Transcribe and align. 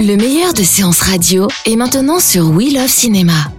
Le 0.00 0.16
meilleur 0.16 0.52
de 0.52 0.62
séances 0.62 1.00
radio 1.00 1.48
est 1.64 1.76
maintenant 1.76 2.20
sur 2.20 2.50
We 2.50 2.72
Love 2.72 2.88
Cinéma. 2.88 3.55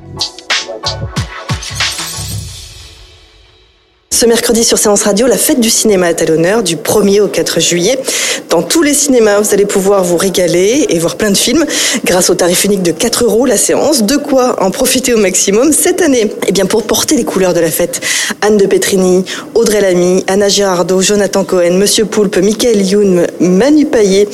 Ce 4.18 4.26
mercredi 4.26 4.64
sur 4.64 4.80
Séance 4.80 5.04
Radio, 5.04 5.28
la 5.28 5.38
fête 5.38 5.60
du 5.60 5.70
cinéma 5.70 6.10
est 6.10 6.24
à 6.24 6.26
l'honneur 6.26 6.64
du 6.64 6.76
1er 6.76 7.22
au 7.22 7.28
4 7.28 7.60
juillet. 7.60 8.00
Dans 8.50 8.64
tous 8.64 8.82
les 8.82 8.96
cinémas, 8.96 9.40
vous 9.40 9.54
allez 9.54 9.68
pouvoir 9.68 10.04
vous 10.04 10.18
régaler 10.18 10.88
et 10.90 10.98
voir 10.98 11.18
plein 11.18 11.30
de 11.30 11.38
films 11.38 11.64
grâce 12.04 12.32
au 12.32 12.34
tarif 12.34 12.64
unique 12.64 12.82
de 12.82 12.92
4 12.92 13.26
euros 13.26 13.46
la 13.46 13.58
séance. 13.58 14.02
De 14.02 14.18
quoi 14.18 14.56
en 14.60 14.72
profiter 14.72 15.14
au 15.14 15.20
maximum 15.20 15.72
cette 15.72 16.02
année 16.02 16.32
Eh 16.48 16.52
bien, 16.52 16.66
pour 16.66 16.82
porter 16.82 17.16
les 17.16 17.26
couleurs 17.26 17.54
de 17.54 17.60
la 17.60 17.70
fête, 17.70 18.02
Anne 18.42 18.58
de 18.58 18.66
Petrini, 18.66 19.24
Audrey 19.54 19.82
Lamy, 19.82 20.24
Anna 20.26 20.50
Girardot, 20.50 21.04
Jonathan 21.04 21.44
Cohen, 21.44 21.78
Monsieur 21.78 22.06
Poulpe, 22.06 22.38
Michael 22.38 22.82
Youn, 22.82 23.28
Manu 23.40 23.88
euh, 23.94 24.26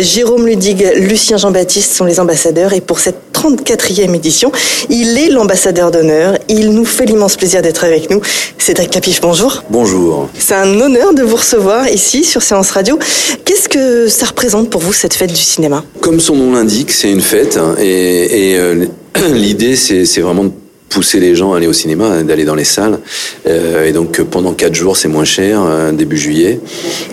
Jérôme 0.00 0.48
Ludig, 0.48 0.84
Lucien 0.96 1.36
Jean-Baptiste 1.36 1.92
sont 1.92 2.04
les 2.04 2.18
ambassadeurs. 2.18 2.72
Et 2.72 2.80
pour 2.80 2.98
cette 2.98 3.30
34e 3.32 4.14
édition, 4.14 4.52
il 4.88 5.16
est 5.18 5.30
l'ambassadeur 5.30 5.90
d'honneur. 5.90 6.36
Il 6.48 6.70
nous 6.70 6.84
fait 6.84 7.06
l'immense 7.06 7.36
plaisir 7.36 7.62
d'être 7.62 7.84
avec 7.84 8.10
nous. 8.10 8.20
Cédric 8.58 8.90
Capiche, 8.90 9.19
bonjour. 9.20 9.62
Bonjour. 9.70 10.28
C'est 10.38 10.54
un 10.54 10.80
honneur 10.80 11.14
de 11.14 11.22
vous 11.22 11.36
recevoir 11.36 11.88
ici 11.88 12.24
sur 12.24 12.42
Séance 12.42 12.70
Radio. 12.70 12.98
Qu'est-ce 13.44 13.68
que 13.68 14.08
ça 14.08 14.26
représente 14.26 14.70
pour 14.70 14.80
vous 14.80 14.92
cette 14.92 15.14
fête 15.14 15.30
du 15.30 15.40
cinéma? 15.40 15.84
Comme 16.00 16.20
son 16.20 16.36
nom 16.36 16.52
l'indique, 16.52 16.90
c'est 16.90 17.10
une 17.10 17.20
fête 17.20 17.56
hein, 17.56 17.74
et, 17.78 18.52
et, 18.52 18.58
euh, 18.58 18.86
l'idée 19.32 19.76
c'est 19.76 20.04
c'est 20.04 20.20
vraiment 20.20 20.44
de 20.44 20.52
pousser 20.90 21.20
les 21.20 21.34
gens 21.34 21.54
à 21.54 21.56
aller 21.56 21.68
au 21.68 21.72
cinéma, 21.72 22.22
d'aller 22.22 22.44
dans 22.44 22.56
les 22.56 22.64
salles. 22.64 22.98
Euh, 23.46 23.86
et 23.86 23.92
donc 23.92 24.20
pendant 24.22 24.52
quatre 24.52 24.74
jours, 24.74 24.96
c'est 24.96 25.08
moins 25.08 25.24
cher, 25.24 25.62
euh, 25.62 25.92
début 25.92 26.18
juillet. 26.18 26.60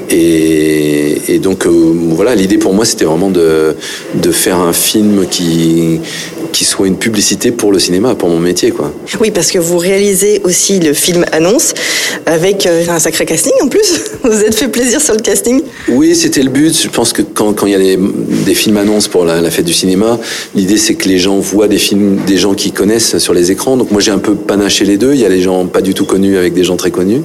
Et, 0.09 1.33
et 1.35 1.39
donc 1.39 1.65
euh, 1.65 1.69
voilà, 1.69 2.35
l'idée 2.35 2.57
pour 2.57 2.73
moi, 2.73 2.83
c'était 2.83 3.05
vraiment 3.05 3.29
de, 3.29 3.75
de 4.15 4.31
faire 4.31 4.57
un 4.57 4.73
film 4.73 5.25
qui, 5.29 5.99
qui 6.51 6.65
soit 6.65 6.87
une 6.87 6.97
publicité 6.97 7.51
pour 7.51 7.71
le 7.71 7.77
cinéma, 7.77 8.15
pour 8.15 8.29
mon 8.29 8.39
métier, 8.39 8.71
quoi. 8.71 8.91
Oui, 9.21 9.29
parce 9.29 9.51
que 9.51 9.59
vous 9.59 9.77
réalisez 9.77 10.41
aussi 10.43 10.79
le 10.79 10.93
film 10.93 11.23
Annonce 11.31 11.75
avec 12.25 12.65
un 12.65 12.99
sacré 12.99 13.25
casting 13.25 13.53
en 13.61 13.67
plus. 13.67 14.01
Vous 14.23 14.41
êtes 14.41 14.55
fait 14.55 14.67
plaisir 14.67 14.99
sur 14.99 15.13
le 15.13 15.21
casting 15.21 15.61
Oui, 15.87 16.15
c'était 16.15 16.41
le 16.41 16.49
but. 16.49 16.75
Je 16.81 16.89
pense 16.89 17.13
que 17.13 17.21
quand, 17.21 17.53
quand 17.53 17.67
il 17.67 17.73
y 17.73 17.75
a 17.75 17.79
des, 17.79 17.97
des 17.97 18.55
films 18.55 18.77
annonces 18.77 19.07
pour 19.07 19.23
la, 19.23 19.39
la 19.39 19.51
fête 19.51 19.65
du 19.65 19.73
cinéma, 19.73 20.19
l'idée 20.55 20.77
c'est 20.77 20.95
que 20.95 21.07
les 21.07 21.19
gens 21.19 21.37
voient 21.37 21.67
des 21.67 21.77
films, 21.77 22.19
des 22.25 22.37
gens 22.37 22.55
qui 22.55 22.71
connaissent 22.71 23.19
sur 23.19 23.33
les 23.33 23.51
écrans. 23.51 23.66
Donc 23.75 23.91
moi 23.91 23.99
j'ai 23.99 24.11
un 24.11 24.19
peu 24.19 24.35
panaché 24.35 24.85
les 24.85 24.97
deux. 24.97 25.13
Il 25.13 25.19
y 25.19 25.25
a 25.25 25.29
les 25.29 25.41
gens 25.41 25.65
pas 25.65 25.81
du 25.81 25.93
tout 25.93 26.05
connus 26.05 26.37
avec 26.37 26.53
des 26.53 26.63
gens 26.63 26.77
très 26.77 26.91
connus. 26.91 27.23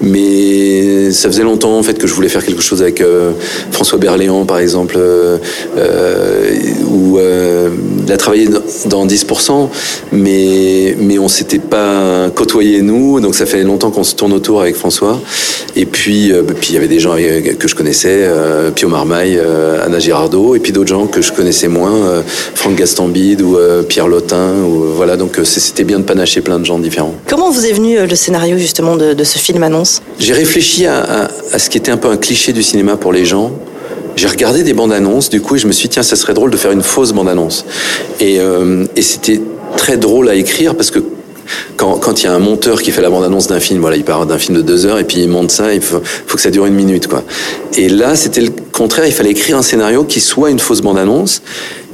Mais 0.00 1.10
ça 1.10 1.28
faisait 1.28 1.42
longtemps 1.42 1.76
en 1.78 1.82
fait 1.82 1.98
que 1.98 2.06
je 2.06 2.14
voulais 2.14 2.28
faire 2.28 2.44
quelque 2.44 2.62
chose 2.62 2.80
avec 2.82 3.00
euh, 3.00 3.32
François 3.70 3.98
Berléand 3.98 4.44
par 4.46 4.58
exemple, 4.58 4.96
euh, 4.98 5.36
euh, 5.76 6.54
où 6.90 7.18
euh, 7.18 7.68
il 8.06 8.12
a 8.12 8.16
travaillé 8.16 8.48
dans 8.86 9.06
10%, 9.06 9.68
mais 10.12 10.96
mais 10.98 11.18
on 11.18 11.28
s'était 11.28 11.58
pas 11.58 12.30
côtoyé 12.34 12.80
nous. 12.82 13.20
Donc 13.20 13.34
ça 13.34 13.46
fait 13.46 13.62
longtemps 13.62 13.90
qu'on 13.90 14.04
se 14.04 14.14
tourne 14.14 14.32
autour 14.32 14.60
avec 14.62 14.76
François. 14.76 15.20
Et 15.76 15.86
puis 15.86 16.32
euh, 16.32 16.42
puis 16.42 16.70
il 16.70 16.74
y 16.74 16.78
avait 16.78 16.88
des 16.88 17.00
gens 17.00 17.16
que 17.58 17.68
je 17.68 17.74
connaissais, 17.74 18.28
Pio 18.74 18.88
Marmaille, 18.88 19.38
Anna 19.84 19.98
Girardot, 19.98 20.54
et 20.56 20.58
puis 20.60 20.72
d'autres 20.72 20.88
gens 20.90 21.06
que 21.06 21.22
je 21.22 21.32
connaissais 21.32 21.68
moins, 21.68 22.22
Franck 22.54 22.76
Gastambide 22.76 23.42
ou 23.42 23.56
Pierre 23.88 24.08
Lotin. 24.08 24.52
Ou, 24.66 24.84
voilà, 24.96 25.16
donc 25.16 25.38
c'est- 25.44 25.60
c'était 25.82 25.88
bien 25.94 25.98
de 25.98 26.04
panacher 26.04 26.42
plein 26.42 26.60
de 26.60 26.64
gens 26.64 26.78
différents. 26.78 27.14
Comment 27.28 27.50
vous 27.50 27.66
est 27.66 27.72
venu 27.72 27.98
euh, 27.98 28.06
le 28.06 28.14
scénario 28.14 28.56
justement 28.56 28.94
de, 28.96 29.14
de 29.14 29.24
ce 29.24 29.38
film 29.38 29.64
Annonce? 29.64 30.00
J'ai 30.20 30.32
réfléchi 30.32 30.86
à, 30.86 31.00
à- 31.00 31.28
à 31.52 31.58
ce 31.58 31.68
qui 31.68 31.76
était 31.76 31.90
un 31.90 31.96
peu 31.96 32.06
un 32.08 32.16
cliché 32.16 32.52
du 32.52 32.62
cinéma 32.62 32.96
pour 32.96 33.12
les 33.12 33.24
gens. 33.24 33.50
J'ai 34.14 34.28
regardé 34.28 34.62
des 34.62 34.74
bandes 34.74 34.92
annonces, 34.92 35.28
du 35.28 35.40
coup, 35.40 35.56
et 35.56 35.58
je 35.58 35.66
me 35.66 35.72
suis 35.72 35.88
dit, 35.88 35.94
tiens, 35.94 36.04
ça 36.04 36.14
serait 36.14 36.34
drôle 36.34 36.50
de 36.52 36.56
faire 36.56 36.70
une 36.70 36.82
fausse 36.84 37.12
bande 37.12 37.28
annonce. 37.28 37.64
Et, 38.20 38.38
euh, 38.38 38.84
et 38.94 39.02
c'était 39.02 39.40
très 39.76 39.96
drôle 39.96 40.28
à 40.28 40.36
écrire 40.36 40.76
parce 40.76 40.92
que 40.92 41.00
quand 41.76 41.96
quand 41.98 42.22
il 42.22 42.26
y 42.26 42.28
a 42.28 42.32
un 42.32 42.38
monteur 42.38 42.80
qui 42.80 42.92
fait 42.92 43.02
la 43.02 43.10
bande 43.10 43.24
annonce 43.24 43.48
d'un 43.48 43.58
film, 43.58 43.80
voilà, 43.80 43.96
il 43.96 44.04
part 44.04 44.24
d'un 44.26 44.38
film 44.38 44.56
de 44.58 44.62
deux 44.62 44.86
heures 44.86 45.00
et 45.00 45.04
puis 45.04 45.18
il 45.20 45.28
monte 45.28 45.50
ça, 45.50 45.74
il 45.74 45.80
faut, 45.82 46.00
faut 46.28 46.36
que 46.36 46.42
ça 46.42 46.50
dure 46.50 46.66
une 46.66 46.74
minute, 46.74 47.08
quoi. 47.08 47.24
Et 47.76 47.88
là, 47.88 48.14
c'était 48.14 48.40
le 48.42 48.50
contraire, 48.70 49.04
il 49.06 49.12
fallait 49.12 49.30
écrire 49.32 49.56
un 49.58 49.62
scénario 49.62 50.04
qui 50.04 50.20
soit 50.20 50.50
une 50.50 50.60
fausse 50.60 50.80
bande 50.80 50.98
annonce. 50.98 51.42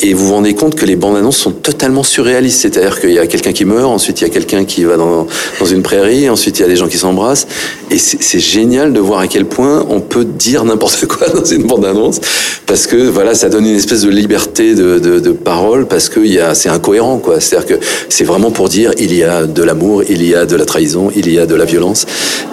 Et 0.00 0.14
vous 0.14 0.26
vous 0.26 0.34
rendez 0.34 0.54
compte 0.54 0.74
que 0.74 0.86
les 0.86 0.96
bandes 0.96 1.16
annonces 1.16 1.38
sont 1.38 1.50
totalement 1.50 2.02
surréalistes. 2.02 2.60
C'est-à-dire 2.60 3.00
qu'il 3.00 3.12
y 3.12 3.18
a 3.18 3.26
quelqu'un 3.26 3.52
qui 3.52 3.64
meurt, 3.64 3.90
ensuite 3.90 4.20
il 4.20 4.24
y 4.24 4.26
a 4.26 4.30
quelqu'un 4.30 4.64
qui 4.64 4.84
va 4.84 4.96
dans, 4.96 5.26
une 5.70 5.82
prairie, 5.82 6.28
ensuite 6.30 6.58
il 6.58 6.62
y 6.62 6.64
a 6.64 6.68
des 6.68 6.76
gens 6.76 6.88
qui 6.88 6.98
s'embrassent. 6.98 7.46
Et 7.90 7.98
c'est 7.98 8.38
génial 8.38 8.92
de 8.92 9.00
voir 9.00 9.20
à 9.20 9.26
quel 9.26 9.44
point 9.44 9.84
on 9.88 10.00
peut 10.00 10.24
dire 10.24 10.64
n'importe 10.64 11.06
quoi 11.06 11.28
dans 11.34 11.44
une 11.44 11.64
bande 11.64 11.84
annonce. 11.84 12.20
Parce 12.66 12.86
que 12.86 12.96
voilà, 12.96 13.34
ça 13.34 13.48
donne 13.48 13.66
une 13.66 13.76
espèce 13.76 14.02
de 14.02 14.10
liberté 14.10 14.74
de, 14.74 14.98
de, 14.98 15.20
de 15.20 15.30
parole 15.32 15.86
parce 15.86 16.08
que 16.08 16.20
c'est 16.54 16.68
incohérent. 16.68 17.18
quoi. 17.18 17.40
C'est-à-dire 17.40 17.78
que 17.78 17.84
c'est 18.08 18.24
vraiment 18.24 18.50
pour 18.50 18.68
dire 18.68 18.92
il 18.98 19.14
y 19.14 19.24
a 19.24 19.46
de 19.46 19.62
l'amour, 19.62 20.02
il 20.08 20.24
y 20.24 20.34
a 20.34 20.46
de 20.46 20.54
la 20.54 20.64
trahison, 20.64 21.10
il 21.16 21.32
y 21.32 21.38
a 21.38 21.46
de 21.46 21.54
la 21.54 21.64
violence. 21.64 22.06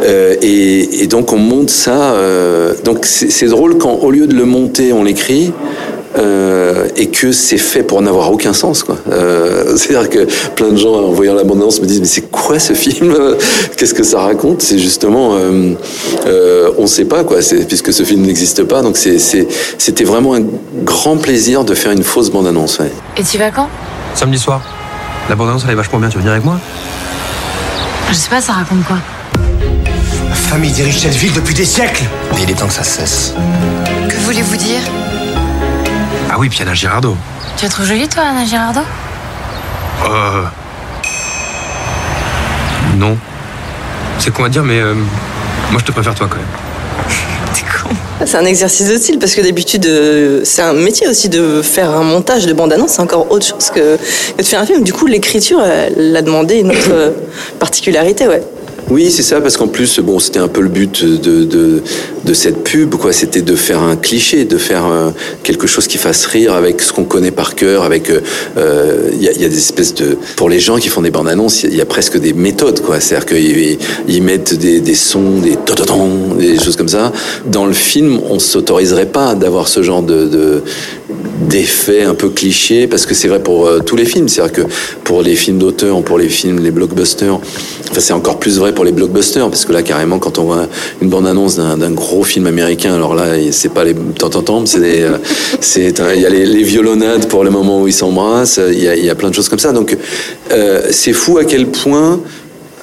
Euh, 0.03 0.35
et, 0.41 1.03
et 1.03 1.07
donc 1.07 1.31
on 1.33 1.37
monte 1.37 1.69
ça. 1.69 2.13
euh, 2.15 2.73
donc 2.83 3.05
c'est 3.05 3.47
drôle 3.47 3.77
quand 3.77 3.99
au 4.01 4.11
lieu 4.11 4.27
de 4.27 4.35
le 4.35 4.45
monter, 4.45 4.93
on 4.93 5.03
l'écrit. 5.03 5.51
Euh, 6.17 6.87
et 6.95 7.07
que 7.07 7.31
c'est 7.33 7.57
fait 7.57 7.83
pour 7.83 8.01
n'avoir 8.01 8.31
aucun 8.31 8.53
sens 8.53 8.83
quoi. 8.83 8.97
Euh, 9.11 9.75
C'est-à-dire 9.77 10.09
que 10.09 10.27
plein 10.55 10.69
de 10.69 10.77
gens 10.77 10.93
en 10.93 11.11
voyant 11.11 11.33
l'abondance 11.33 11.81
me 11.81 11.85
disent 11.85 11.99
mais 11.99 12.07
c'est 12.07 12.29
quoi 12.31 12.57
ce 12.59 12.73
film 12.73 13.13
Qu'est-ce 13.77 13.93
que 13.93 14.03
ça 14.03 14.19
raconte 14.21 14.61
C'est 14.61 14.79
justement 14.79 15.35
euh, 15.35 15.73
euh, 16.25 16.71
on 16.77 16.87
sait 16.87 17.05
pas 17.05 17.23
quoi. 17.25 17.41
C'est 17.41 17.67
puisque 17.67 17.91
ce 17.91 18.03
film 18.03 18.21
n'existe 18.21 18.63
pas 18.63 18.81
donc 18.81 18.95
c'est 18.97 19.19
c'est- 19.19 19.47
c'était 19.77 20.05
vraiment 20.05 20.35
un 20.35 20.43
grand 20.83 21.17
plaisir 21.17 21.63
de 21.65 21.73
faire 21.73 21.91
une 21.91 22.03
fausse 22.03 22.29
bande 22.29 22.47
annonce. 22.47 22.79
Ouais. 22.79 22.91
Et 23.17 23.23
tu 23.23 23.37
vas 23.37 23.51
quand 23.51 23.67
Samedi 24.13 24.37
soir. 24.39 24.61
La 25.29 25.35
bande-annonce, 25.35 25.63
elle 25.65 25.71
est 25.71 25.75
vachement 25.75 25.99
bien. 25.99 26.07
Tu 26.07 26.15
veux 26.15 26.21
venir 26.21 26.33
avec 26.33 26.45
moi 26.45 26.59
Je 28.09 28.13
sais 28.13 28.29
pas, 28.29 28.39
ça 28.39 28.53
raconte 28.53 28.85
quoi 28.85 28.97
Ma 30.29 30.35
famille 30.35 30.71
dirige 30.71 30.99
cette 30.99 31.15
ville 31.15 31.33
depuis 31.33 31.55
des 31.55 31.65
siècles. 31.65 32.03
Mais 32.33 32.43
il 32.43 32.51
est 32.51 32.53
temps 32.53 32.67
que 32.67 32.73
ça 32.73 32.83
cesse. 32.83 33.33
Que 34.07 34.15
voulez-vous 34.23 34.55
dire 34.55 34.79
Ah 36.35 36.37
oui, 36.37 36.49
puis 36.49 36.61
Anna 36.61 36.73
Girardot. 36.73 37.15
Tu 37.55 37.63
la 37.63 37.71
trouves 37.71 37.85
jolie, 37.85 38.09
toi, 38.09 38.23
Anna 38.29 38.43
Girardot? 38.43 38.81
Euh... 40.05 40.43
Non. 42.97 43.17
C'est 44.19 44.33
con 44.33 44.43
à 44.43 44.49
dire, 44.49 44.65
mais 44.65 44.81
euh, 44.81 44.95
moi 45.71 45.79
je 45.79 45.85
te 45.85 45.93
préfère 45.93 46.13
toi 46.13 46.27
quand 46.29 46.35
même. 46.35 46.45
T'es 47.53 47.61
con. 47.61 47.95
C'est 48.25 48.35
un 48.35 48.43
exercice 48.43 48.89
de 48.89 48.97
style 48.97 49.17
parce 49.17 49.33
que 49.33 49.39
d'habitude, 49.39 49.85
euh, 49.85 50.41
c'est 50.43 50.61
un 50.61 50.73
métier 50.73 51.07
aussi 51.07 51.29
de 51.29 51.61
faire 51.61 51.91
un 51.91 52.03
montage 52.03 52.45
de 52.45 52.51
bande-annonce, 52.51 52.91
c'est 52.91 53.01
encore 53.01 53.31
autre 53.31 53.45
chose 53.45 53.69
que, 53.73 53.95
que 53.95 54.41
de 54.41 54.45
faire 54.45 54.59
un 54.59 54.65
film. 54.65 54.83
Du 54.83 54.91
coup, 54.91 55.05
l'écriture, 55.05 55.61
elle 55.63 56.13
a 56.17 56.21
demandé 56.21 56.55
une 56.55 56.71
autre 56.71 56.91
euh, 56.91 57.11
particularité, 57.59 58.27
ouais. 58.27 58.43
Oui, 58.91 59.09
c'est 59.09 59.23
ça, 59.23 59.41
parce 59.41 59.57
qu'en 59.57 59.67
plus, 59.67 59.99
bon, 59.99 60.19
c'était 60.19 60.37
un 60.37 60.47
peu 60.47 60.61
le 60.61 60.69
but 60.69 61.03
de, 61.03 61.43
de, 61.43 61.81
de 62.23 62.33
cette 62.35 62.63
pub, 62.63 62.93
quoi. 62.95 63.13
C'était 63.13 63.41
de 63.41 63.55
faire 63.55 63.81
un 63.81 63.95
cliché, 63.95 64.45
de 64.45 64.57
faire 64.59 64.85
euh, 64.85 65.09
quelque 65.41 65.65
chose 65.65 65.87
qui 65.87 65.97
fasse 65.97 66.27
rire 66.27 66.53
avec 66.53 66.79
ce 66.81 66.93
qu'on 66.93 67.03
connaît 67.03 67.31
par 67.31 67.55
cœur, 67.55 67.83
avec, 67.83 68.11
euh, 68.11 69.09
il 69.11 69.23
y, 69.23 69.27
a, 69.27 69.31
il 69.31 69.41
y 69.41 69.45
a 69.45 69.49
des 69.49 69.57
espèces 69.57 69.95
de, 69.95 70.17
pour 70.35 70.49
les 70.49 70.59
gens 70.59 70.77
qui 70.77 70.89
font 70.89 71.01
des 71.01 71.09
bandes 71.09 71.27
annonces, 71.27 71.63
il 71.63 71.65
y, 71.65 71.69
a- 71.69 71.71
il 71.73 71.77
y 71.79 71.81
a 71.81 71.85
presque 71.85 72.19
des 72.19 72.33
méthodes, 72.33 72.81
quoi. 72.81 72.99
C'est-à-dire 72.99 73.25
qu'ils 73.25 73.77
ils 74.07 74.21
mettent 74.21 74.53
des, 74.53 74.79
des 74.81 74.95
sons, 74.95 75.39
des 75.41 75.57
des 76.37 76.59
choses 76.59 76.75
comme 76.75 76.87
ça. 76.87 77.11
Dans 77.47 77.65
le 77.65 77.73
film, 77.73 78.19
on 78.29 78.37
s'autoriserait 78.37 79.07
pas 79.07 79.33
d'avoir 79.33 79.67
ce 79.67 79.81
genre 79.81 80.03
de, 80.03 80.25
de 80.27 80.63
d'effets 81.39 82.03
un 82.03 82.15
peu 82.15 82.29
clichés 82.29 82.87
parce 82.87 83.05
que 83.05 83.13
c'est 83.13 83.27
vrai 83.27 83.41
pour 83.41 83.67
euh, 83.67 83.79
tous 83.79 83.95
les 83.95 84.05
films. 84.05 84.29
C'est 84.29 84.41
à 84.41 84.47
dire 84.47 84.53
que 84.53 84.71
pour 85.03 85.21
les 85.21 85.35
films 85.35 85.57
d'auteur 85.57 86.01
pour 86.03 86.17
les 86.17 86.29
films 86.29 86.59
les 86.63 86.71
blockbusters 86.71 87.39
enfin 87.91 87.99
c'est 87.99 88.13
encore 88.13 88.39
plus 88.39 88.57
vrai 88.57 88.73
pour 88.73 88.85
les 88.85 88.91
blockbusters 88.91 89.49
parce 89.49 89.65
que 89.65 89.73
là 89.73 89.83
carrément 89.83 90.19
quand 90.19 90.37
on 90.39 90.43
voit 90.43 90.67
une 91.01 91.09
bande 91.09 91.27
annonce 91.27 91.57
d'un 91.57 91.91
gros 91.91 92.23
film 92.23 92.47
américain 92.47 92.93
alors 92.93 93.15
là 93.15 93.35
c'est 93.51 93.73
pas 93.73 93.83
les 93.83 93.95
tant 94.17 94.65
c'est 94.65 95.03
euh, 95.03 95.17
c'est 95.59 96.01
il 96.15 96.21
y 96.21 96.25
a 96.25 96.29
les, 96.29 96.45
les 96.45 96.63
violonades 96.63 97.27
pour 97.27 97.43
le 97.43 97.49
moment 97.49 97.81
où 97.81 97.87
ils 97.87 97.93
s'embrassent 97.93 98.59
il 98.71 98.83
y 98.83 98.87
a, 98.87 98.95
y 98.95 99.09
a 99.09 99.15
plein 99.15 99.29
de 99.29 99.35
choses 99.35 99.49
comme 99.49 99.59
ça. 99.59 99.71
Donc 99.71 99.97
euh, 100.51 100.81
c'est 100.91 101.13
fou 101.13 101.37
à 101.37 101.45
quel 101.45 101.67
point 101.67 102.19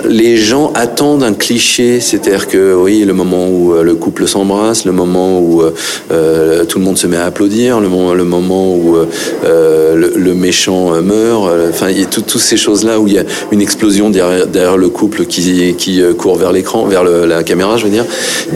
les 0.08 0.36
gens 0.36 0.72
attendent 0.74 1.22
un 1.22 1.34
cliché, 1.34 2.00
c'est-à-dire 2.00 2.48
que 2.48 2.74
oui, 2.74 3.04
le 3.04 3.12
moment 3.12 3.48
où 3.48 3.74
euh, 3.74 3.82
le 3.82 3.94
couple 3.94 4.26
s'embrasse, 4.26 4.84
le 4.84 4.92
moment 4.92 5.38
où 5.40 5.62
euh, 5.62 5.74
euh, 6.10 6.64
tout 6.64 6.78
le 6.78 6.84
monde 6.84 6.98
se 6.98 7.06
met 7.06 7.16
à 7.16 7.24
applaudir, 7.24 7.80
le 7.80 7.88
moment, 7.88 8.74
où 8.74 8.96
le, 9.44 10.34
méchant 10.34 11.00
meurt, 11.02 11.48
enfin 11.68 11.90
il 11.90 12.00
y 12.00 12.02
a 12.02 12.06
toutes 12.06 12.36
ces 12.38 12.56
choses-là 12.56 12.98
où 12.98 13.06
il 13.06 13.14
y 13.14 13.18
a 13.18 13.24
une 13.52 13.60
explosion 13.60 14.10
derrière, 14.10 14.76
le 14.76 14.88
couple 14.88 15.26
qui, 15.26 16.02
court 16.18 16.36
vers 16.36 16.52
l'écran, 16.52 16.86
vers 16.86 17.04
la 17.04 17.42
caméra, 17.42 17.76
je 17.76 17.84
veux 17.84 17.90
dire. 17.90 18.04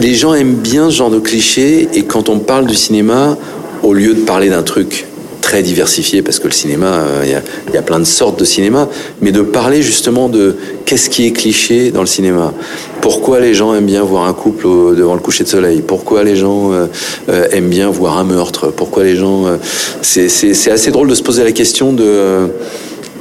Les 0.01 0.15
gens 0.15 0.33
aiment 0.33 0.55
bien 0.55 0.89
ce 0.89 0.95
genre 0.95 1.11
de 1.11 1.19
cliché 1.19 1.87
et 1.93 2.03
quand 2.03 2.29
on 2.29 2.39
parle 2.39 2.65
du 2.65 2.75
cinéma, 2.75 3.37
au 3.83 3.93
lieu 3.93 4.13
de 4.13 4.21
parler 4.21 4.49
d'un 4.49 4.63
truc 4.63 5.05
très 5.47 5.63
diversifié 5.63 6.21
parce 6.21 6.39
que 6.39 6.47
le 6.47 6.51
cinéma, 6.51 7.05
il 7.23 7.33
euh, 7.33 7.39
y, 7.71 7.73
y, 7.73 7.77
a 7.77 7.81
plein 7.81 7.99
de 7.99 8.03
sortes 8.03 8.37
de 8.37 8.43
cinéma, 8.43 8.89
mais 9.21 9.31
de 9.31 9.41
parler 9.41 9.81
justement 9.81 10.27
de 10.27 10.57
qu'est-ce 10.85 11.09
qui 11.09 11.25
est 11.25 11.31
cliché 11.31 11.89
dans 11.89 12.01
le 12.01 12.07
cinéma. 12.17 12.53
Pourquoi 12.99 13.39
les 13.39 13.53
gens 13.53 13.73
aiment 13.73 13.85
bien 13.85 14.03
voir 14.03 14.27
un 14.27 14.33
couple 14.33 14.67
au, 14.67 14.93
devant 14.93 15.13
le 15.13 15.21
coucher 15.21 15.45
de 15.45 15.49
soleil? 15.49 15.81
Pourquoi 15.87 16.25
les 16.25 16.35
gens 16.35 16.73
euh, 16.73 16.87
euh, 17.29 17.47
aiment 17.53 17.69
bien 17.69 17.89
voir 17.89 18.17
un 18.17 18.25
meurtre? 18.25 18.73
Pourquoi 18.75 19.05
les 19.05 19.15
gens... 19.15 19.47
Euh, 19.47 19.55
c'est 20.01 20.69
assez 20.69 20.91
drôle 20.91 21.07
de 21.07 21.15
se 21.15 21.23
poser 21.23 21.45
la 21.45 21.53
question 21.53 21.93
de 21.93 22.03
euh, 22.03 22.47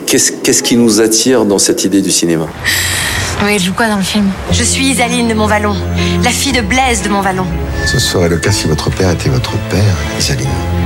qu'est-ce 0.07 0.33
qu'est-ce 0.33 0.65
qui 0.65 0.77
nous 0.77 1.01
attire 1.01 1.45
dans 1.45 1.61
cette 1.61 1.85
idée 1.85 2.03
du 2.03 2.11
cinéma? 2.11 2.49
Oui, 3.45 3.57
je 3.61 3.67
joue 3.67 3.73
quoi 3.73 3.87
dans 3.87 3.99
le 3.99 4.03
film? 4.03 4.27
Je 4.51 4.65
suis 4.65 4.87
Isaline 4.87 5.29
de 5.29 5.35
Montvalon, 5.35 5.77
la 6.25 6.31
fille 6.31 6.53
de 6.61 6.63
Blaise 6.63 7.03
de 7.03 7.09
Montvalon. 7.09 7.47
Ce 7.87 8.01
serait 8.01 8.29
le 8.29 8.39
cas 8.39 8.51
si 8.51 8.67
votre 8.67 8.91
père 8.91 9.13
était 9.13 9.29
votre 9.29 9.53
père, 9.71 9.97
Isaline. 10.19 10.86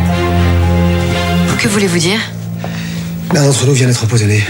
Que 1.61 1.69
voulez-vous 1.69 1.99
dire 1.99 2.19
L'un 3.35 3.45
d'entre 3.45 3.67
nous 3.67 3.75
vient 3.75 3.87
d'être 3.87 4.03
empoisonné. 4.03 4.43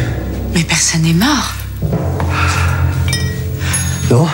Mais 0.54 0.62
personne 0.62 1.02
n'est 1.02 1.12
mort. 1.12 1.54
Non 4.08 4.28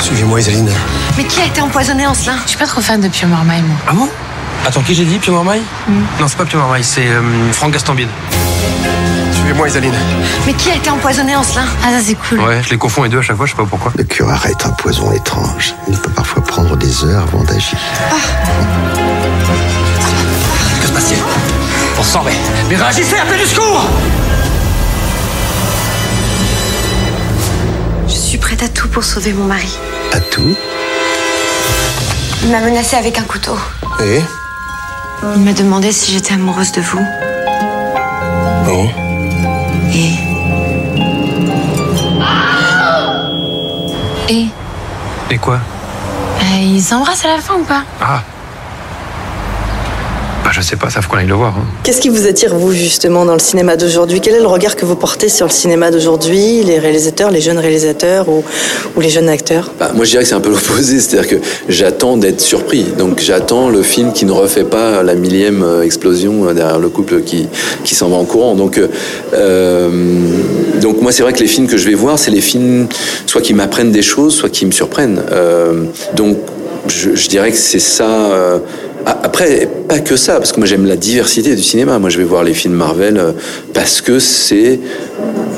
Suivez-moi, 0.00 0.40
Isaline. 0.40 0.68
Mais 1.16 1.24
qui 1.24 1.40
a 1.40 1.46
été 1.46 1.60
empoisonné, 1.60 2.08
Ancelin 2.08 2.34
Je 2.42 2.48
suis 2.48 2.58
pas 2.58 2.66
trop 2.66 2.80
fan 2.80 3.00
de 3.00 3.06
Pio 3.06 3.28
Marmaille, 3.28 3.62
moi. 3.62 3.76
Ah 3.86 3.92
bon 3.92 4.08
Attends, 4.66 4.82
qui 4.82 4.96
j'ai 4.96 5.04
dit 5.04 5.20
Pio 5.20 5.32
Marmaille 5.32 5.62
mm. 5.86 5.92
Non, 6.20 6.26
c'est 6.26 6.36
pas 6.36 6.44
Pio 6.44 6.58
Marmaille, 6.58 6.82
c'est 6.82 7.06
euh, 7.06 7.52
Franck 7.52 7.74
Gastambide. 7.74 8.08
Suivez-moi, 9.44 9.68
Isaline. 9.68 9.92
Mais 10.46 10.54
qui 10.54 10.70
a 10.70 10.76
été 10.76 10.88
empoisonné, 10.88 11.36
Ancelin 11.36 11.66
Ah, 11.84 11.90
ça 11.90 11.98
c'est 12.02 12.14
cool. 12.14 12.40
Ouais, 12.40 12.62
je 12.62 12.70
les 12.70 12.78
confonds 12.78 13.02
les 13.02 13.10
deux 13.10 13.18
à 13.18 13.22
chaque 13.22 13.36
fois, 13.36 13.44
je 13.44 13.50
sais 13.50 13.56
pas 13.58 13.66
pourquoi. 13.66 13.92
Le 13.94 14.02
curare 14.04 14.46
est 14.46 14.64
un 14.64 14.70
poison 14.70 15.12
étrange. 15.12 15.74
Il 15.86 15.98
peut 15.98 16.10
parfois 16.12 16.42
prendre 16.42 16.74
des 16.78 17.04
heures 17.04 17.24
avant 17.24 17.44
d'agir. 17.44 17.76
Ah. 18.10 18.14
Que 20.80 20.86
se 20.86 20.92
passe-t-il 20.92 21.20
On 21.98 22.02
s'en 22.02 22.22
va. 22.22 22.30
Mais 22.70 22.76
réagissez, 22.76 23.16
appelez 23.18 23.38
du 23.38 23.44
secours 23.44 23.84
Je 28.08 28.14
suis 28.14 28.38
prête 28.38 28.62
à 28.62 28.68
tout 28.68 28.88
pour 28.88 29.04
sauver 29.04 29.34
mon 29.34 29.44
mari. 29.44 29.76
À 30.14 30.20
tout 30.20 30.56
Il 32.44 32.50
m'a 32.50 32.60
menacé 32.60 32.96
avec 32.96 33.18
un 33.18 33.24
couteau. 33.24 33.58
Et 34.02 34.22
Il 35.36 35.42
m'a 35.42 35.52
demandé 35.52 35.92
si 35.92 36.12
j'étais 36.12 36.32
amoureuse 36.32 36.72
de 36.72 36.80
vous. 36.80 37.04
Oh. 38.70 39.03
Et 39.94 40.10
Et 44.28 44.46
Et 45.30 45.38
quoi? 45.38 45.58
Euh, 46.40 46.58
Ils 46.60 46.82
s'embrassent 46.82 47.24
à 47.24 47.28
la 47.28 47.38
fin 47.38 47.54
ou 47.54 47.64
pas? 47.64 47.82
Ah 48.00 48.20
je 50.54 50.60
sais 50.60 50.76
pas, 50.76 50.88
ça 50.88 51.02
faut 51.02 51.10
qu'on 51.10 51.16
aille 51.16 51.26
le 51.26 51.34
voir. 51.34 51.54
Hein. 51.58 51.64
Qu'est-ce 51.82 52.00
qui 52.00 52.08
vous 52.08 52.28
attire, 52.28 52.54
vous, 52.54 52.72
justement, 52.72 53.24
dans 53.24 53.32
le 53.32 53.40
cinéma 53.40 53.76
d'aujourd'hui? 53.76 54.20
Quel 54.20 54.34
est 54.34 54.40
le 54.40 54.46
regard 54.46 54.76
que 54.76 54.84
vous 54.84 54.94
portez 54.94 55.28
sur 55.28 55.46
le 55.46 55.52
cinéma 55.52 55.90
d'aujourd'hui, 55.90 56.62
les 56.62 56.78
réalisateurs, 56.78 57.32
les 57.32 57.40
jeunes 57.40 57.58
réalisateurs 57.58 58.28
ou, 58.28 58.44
ou 58.94 59.00
les 59.00 59.10
jeunes 59.10 59.28
acteurs? 59.28 59.72
Bah, 59.80 59.90
Moi, 59.94 60.04
je 60.04 60.10
dirais 60.10 60.22
que 60.22 60.28
c'est 60.28 60.36
un 60.36 60.40
peu 60.40 60.50
l'opposé, 60.56 61.00
c'est-à-dire 61.00 61.28
que 61.28 61.44
j'attends 61.68 62.16
d'être 62.16 62.40
surpris. 62.40 62.84
Donc, 62.96 63.18
j'attends 63.20 63.68
le 63.68 63.82
film 63.82 64.12
qui 64.12 64.26
ne 64.26 64.32
refait 64.32 64.62
pas 64.62 65.02
la 65.02 65.14
millième 65.14 65.64
euh, 65.64 65.82
explosion 65.82 66.52
derrière 66.52 66.78
le 66.78 66.88
couple 66.88 67.22
qui, 67.22 67.48
qui 67.82 67.96
s'en 67.96 68.08
va 68.08 68.16
en 68.16 68.24
courant. 68.24 68.54
Donc, 68.54 68.80
euh, 69.34 69.90
donc 70.80 71.00
moi, 71.00 71.10
c'est 71.10 71.24
vrai 71.24 71.32
que 71.32 71.40
les 71.40 71.48
films 71.48 71.66
que 71.66 71.76
je 71.76 71.88
vais 71.88 71.94
voir, 71.94 72.16
c'est 72.16 72.30
les 72.30 72.40
films 72.40 72.86
soit 73.26 73.40
qui 73.40 73.54
m'apprennent 73.54 73.90
des 73.90 74.02
choses, 74.02 74.36
soit 74.36 74.50
qui 74.50 74.66
me 74.66 74.72
surprennent. 74.72 75.20
Euh, 75.32 75.84
donc, 76.14 76.38
je, 76.86 77.14
je, 77.14 77.28
dirais 77.28 77.50
que 77.50 77.56
c'est 77.56 77.78
ça. 77.78 78.08
Euh, 78.08 78.58
après, 79.24 79.66
pas 79.88 80.00
que 80.00 80.16
ça, 80.16 80.34
parce 80.34 80.52
que 80.52 80.58
moi 80.58 80.66
j'aime 80.66 80.84
la 80.84 80.96
diversité 80.96 81.56
du 81.56 81.62
cinéma. 81.62 81.98
Moi 81.98 82.10
je 82.10 82.18
vais 82.18 82.24
voir 82.24 82.44
les 82.44 82.52
films 82.52 82.74
Marvel 82.74 83.18
parce 83.72 84.02
que 84.02 84.18
c'est 84.18 84.78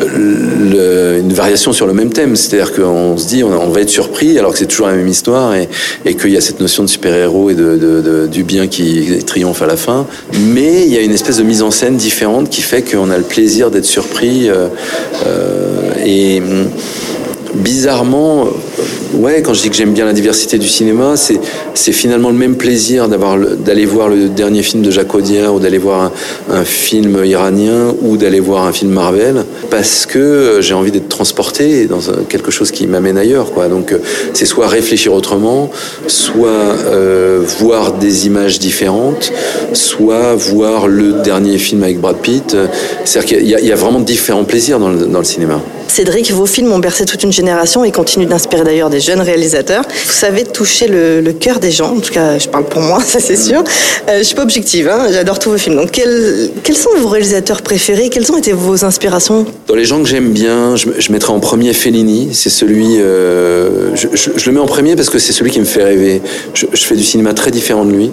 une 0.00 1.32
variation 1.32 1.72
sur 1.72 1.88
le 1.88 1.92
même 1.92 2.10
thème. 2.10 2.36
C'est-à-dire 2.36 2.72
qu'on 2.72 3.18
se 3.18 3.26
dit 3.26 3.42
on, 3.42 3.68
va 3.70 3.80
être 3.80 3.90
surpris 3.90 4.38
alors 4.38 4.52
que 4.52 4.58
c'est 4.58 4.66
toujours 4.66 4.86
la 4.86 4.94
même 4.94 5.08
histoire 5.08 5.56
et, 5.56 6.14
qu'il 6.14 6.30
y 6.30 6.36
a 6.36 6.40
cette 6.40 6.60
notion 6.60 6.84
de 6.84 6.88
super-héros 6.88 7.50
et 7.50 7.54
de, 7.54 8.28
du 8.30 8.44
bien 8.44 8.68
qui 8.68 9.18
triomphe 9.26 9.62
à 9.62 9.66
la 9.66 9.76
fin. 9.76 10.06
Mais 10.38 10.84
il 10.84 10.92
y 10.92 10.96
a 10.96 11.00
une 11.00 11.10
espèce 11.10 11.38
de 11.38 11.42
mise 11.42 11.62
en 11.62 11.72
scène 11.72 11.96
différente 11.96 12.48
qui 12.48 12.62
fait 12.62 12.82
qu'on 12.82 13.10
a 13.10 13.18
le 13.18 13.24
plaisir 13.24 13.72
d'être 13.72 13.84
surpris. 13.84 14.48
Euh, 14.48 14.68
euh, 15.26 15.90
et 16.04 16.40
bizarrement, 17.54 18.46
ouais, 19.14 19.42
quand 19.42 19.54
je 19.54 19.62
dis 19.62 19.70
que 19.70 19.76
j'aime 19.76 19.92
bien 19.92 20.04
la 20.04 20.12
diversité 20.12 20.58
du 20.58 20.68
cinéma, 20.68 21.14
c'est 21.16 21.92
finalement 21.92 22.30
le 22.30 22.36
même 22.36 22.56
plaisir 22.56 23.08
d'aller 23.08 23.86
voir 23.86 24.08
le 24.08 24.28
dernier 24.28 24.62
film 24.62 24.82
de 24.82 24.90
Jacques 24.90 25.14
ou 25.14 25.60
d'aller 25.60 25.78
voir 25.78 26.12
un, 26.50 26.64
film 26.64 27.24
iranien 27.24 27.94
ou 28.02 28.16
d'aller 28.16 28.40
voir 28.40 28.64
un 28.64 28.72
film 28.72 28.90
Marvel 28.90 29.44
parce 29.70 30.04
que 30.04 30.58
j'ai 30.60 30.74
envie 30.74 30.90
d'être 30.90 31.08
transporté 31.08 31.86
dans 31.86 32.00
quelque 32.28 32.50
chose 32.50 32.70
qui 32.70 32.86
m'amène 32.86 33.16
ailleurs. 33.16 33.50
Donc 33.70 33.94
c'est 34.34 34.46
soit 34.46 34.68
réfléchir 34.68 35.14
autrement, 35.14 35.70
soit 36.06 36.48
euh, 36.48 37.42
voir 37.58 37.92
des 37.92 38.26
images 38.26 38.58
différentes, 38.58 39.32
soit 39.72 40.34
voir 40.34 40.88
le 40.88 41.22
dernier 41.22 41.58
film 41.58 41.82
avec 41.82 42.00
Brad 42.00 42.16
Pitt. 42.16 42.56
C'est-à-dire 43.04 43.38
qu'il 43.38 43.48
y, 43.48 43.72
a 43.72 43.76
vraiment 43.76 44.00
différents 44.00 44.44
plaisirs 44.44 44.78
dans 44.78 44.90
le 44.90 45.24
cinéma. 45.24 45.60
Cédric, 45.88 46.30
vos 46.32 46.46
films 46.46 46.72
ont 46.72 46.78
bercé 46.78 47.04
toute 47.06 47.22
une 47.22 47.32
génération 47.32 47.84
et 47.84 47.90
continuent 47.90 48.26
d'inspirer 48.26 48.64
d'ailleurs 48.66 48.90
des 48.90 49.00
jeunes 49.00 49.20
réalisateurs. 49.20 49.82
Vous 49.82 50.12
savez 50.12 50.44
toucher 50.44 50.88
le, 50.88 51.32
cœur 51.32 51.60
des 51.60 51.70
gens, 51.70 51.96
en 51.96 52.00
tout 52.00 52.12
cas 52.12 52.38
je 52.38 52.48
parle 52.48 52.64
pour 52.64 52.82
moi, 52.82 53.00
ça 53.06 53.20
c'est 53.20 53.36
sûr. 53.36 53.62
Euh, 54.08 54.18
je 54.18 54.22
suis 54.24 54.34
pas 54.34 54.42
objective, 54.42 54.88
hein, 54.88 55.06
j'adore 55.10 55.38
tous 55.38 55.50
vos 55.50 55.58
films. 55.58 55.76
Donc 55.76 55.92
quels, 55.92 56.76
sont 56.76 56.90
vos 56.98 57.08
réalisateurs 57.08 57.62
préférés? 57.62 58.10
Quelles 58.10 58.30
ont 58.30 58.36
été 58.36 58.52
vos 58.52 58.84
inspirations? 58.84 59.46
Dans 59.66 59.74
les 59.74 59.84
gens 59.84 60.02
que 60.02 60.08
j'aime 60.08 60.32
bien, 60.32 60.76
je, 60.76 60.88
je, 60.98 61.12
mettrais 61.12 61.32
en 61.32 61.40
premier 61.40 61.72
Fellini. 61.72 62.30
C'est 62.32 62.50
celui, 62.50 62.96
euh, 62.98 63.94
je, 63.94 64.46
le 64.46 64.52
mets 64.52 64.60
en 64.60 64.66
premier 64.66 64.96
parce 64.96 65.10
que 65.10 65.18
c'est 65.18 65.32
celui 65.32 65.50
qui 65.50 65.60
me 65.60 65.64
fait 65.64 65.84
rêver. 65.84 66.20
Je, 66.54 66.66
fais 66.72 66.96
du 66.96 67.04
cinéma 67.04 67.32
très 67.34 67.50
différent 67.50 67.84
de 67.84 67.92
lui, 67.92 68.10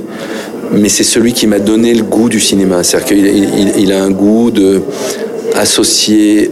mais 0.71 0.89
c'est 0.89 1.03
celui 1.03 1.33
qui 1.33 1.47
m'a 1.47 1.59
donné 1.59 1.93
le 1.93 2.03
goût 2.03 2.29
du 2.29 2.39
cinéma. 2.39 2.83
C'est-à-dire 2.83 3.07
qu'il 3.07 3.25
il, 3.27 3.73
il 3.79 3.91
a 3.91 4.03
un 4.03 4.11
goût 4.11 4.51
de 4.51 4.81
associer 5.55 6.51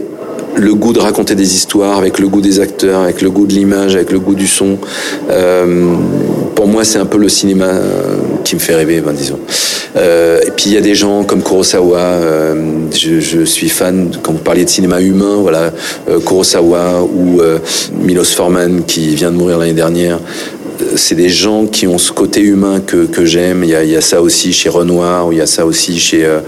le 0.56 0.74
goût 0.74 0.92
de 0.92 1.00
raconter 1.00 1.34
des 1.34 1.54
histoires, 1.54 1.98
avec 1.98 2.18
le 2.18 2.28
goût 2.28 2.40
des 2.40 2.60
acteurs, 2.60 3.00
avec 3.00 3.22
le 3.22 3.30
goût 3.30 3.46
de 3.46 3.52
l'image, 3.52 3.94
avec 3.94 4.12
le 4.12 4.18
goût 4.18 4.34
du 4.34 4.46
son. 4.46 4.78
Euh, 5.30 5.94
pour 6.54 6.66
moi, 6.66 6.84
c'est 6.84 6.98
un 6.98 7.06
peu 7.06 7.18
le 7.18 7.28
cinéma 7.28 7.70
qui 8.44 8.54
me 8.54 8.60
fait 8.60 8.74
rêver, 8.74 9.00
ben, 9.00 9.12
disons. 9.12 9.38
Euh, 9.96 10.40
et 10.46 10.50
puis 10.50 10.66
il 10.66 10.72
y 10.72 10.76
a 10.76 10.80
des 10.80 10.94
gens 10.94 11.24
comme 11.24 11.42
Kurosawa. 11.42 11.98
Euh, 11.98 12.54
je, 12.94 13.20
je, 13.20 13.44
suis 13.44 13.68
fan 13.68 14.10
quand 14.22 14.32
vous 14.32 14.38
parliez 14.38 14.64
de 14.64 14.70
cinéma 14.70 15.00
humain, 15.00 15.36
voilà, 15.40 15.72
euh, 16.08 16.18
Kurosawa 16.20 17.02
ou 17.02 17.40
euh, 17.40 17.58
Milos 18.00 18.24
Forman 18.24 18.84
qui 18.84 19.14
vient 19.14 19.30
de 19.30 19.36
mourir 19.36 19.58
l'année 19.58 19.72
dernière 19.72 20.18
c'est 20.96 21.14
des 21.14 21.28
gens 21.28 21.66
qui 21.66 21.86
ont 21.86 21.98
ce 21.98 22.12
côté 22.12 22.40
humain 22.40 22.80
que, 22.80 23.06
que 23.06 23.24
j'aime. 23.24 23.64
Il, 23.64 23.76
il, 23.82 23.90
y 23.90 23.96
a 23.96 24.00
ça 24.00 24.22
aussi 24.22 24.52
chez 24.52 24.68
Renoir, 24.68 25.26
ou 25.26 25.32
il 25.32 25.38
y 25.38 25.40
a 25.40 25.46
ça 25.46 25.66
aussi 25.66 25.98
chez 25.98 26.24
euh, 26.24 26.40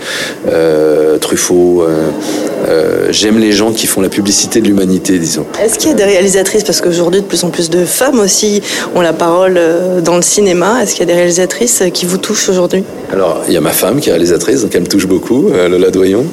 euh, 0.48 1.18
Truffaut. 1.18 1.84
Euh, 1.86 3.08
j'aime 3.10 3.38
les 3.38 3.52
gens 3.52 3.72
qui 3.72 3.86
font 3.86 4.00
la 4.00 4.08
publicité 4.08 4.60
de 4.60 4.66
l'humanité, 4.66 5.18
disons. 5.18 5.46
Est-ce 5.62 5.78
qu'il 5.78 5.90
y 5.90 5.92
a 5.92 5.96
des 5.96 6.04
réalisatrices, 6.04 6.64
parce 6.64 6.80
qu'aujourd'hui 6.80 7.20
de 7.20 7.26
plus 7.26 7.44
en 7.44 7.50
plus 7.50 7.70
de 7.70 7.84
femmes 7.84 8.18
aussi 8.20 8.62
ont 8.94 9.00
la 9.00 9.12
parole 9.12 9.60
dans 10.02 10.16
le 10.16 10.22
cinéma, 10.22 10.82
est-ce 10.82 10.92
qu'il 10.92 11.00
y 11.00 11.10
a 11.10 11.12
des 11.12 11.18
réalisatrices 11.18 11.82
qui 11.92 12.06
vous 12.06 12.18
touchent 12.18 12.48
aujourd'hui? 12.48 12.84
Alors, 13.12 13.42
il 13.48 13.54
y 13.54 13.56
a 13.56 13.60
ma 13.60 13.72
femme 13.72 14.00
qui 14.00 14.08
est 14.08 14.12
réalisatrice, 14.12 14.62
donc 14.62 14.74
elle 14.74 14.82
me 14.82 14.86
touche 14.86 15.06
beaucoup, 15.06 15.50
Lola 15.50 15.90
Doyon. 15.90 16.24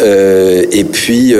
et 0.00 0.84
puis, 0.90 1.34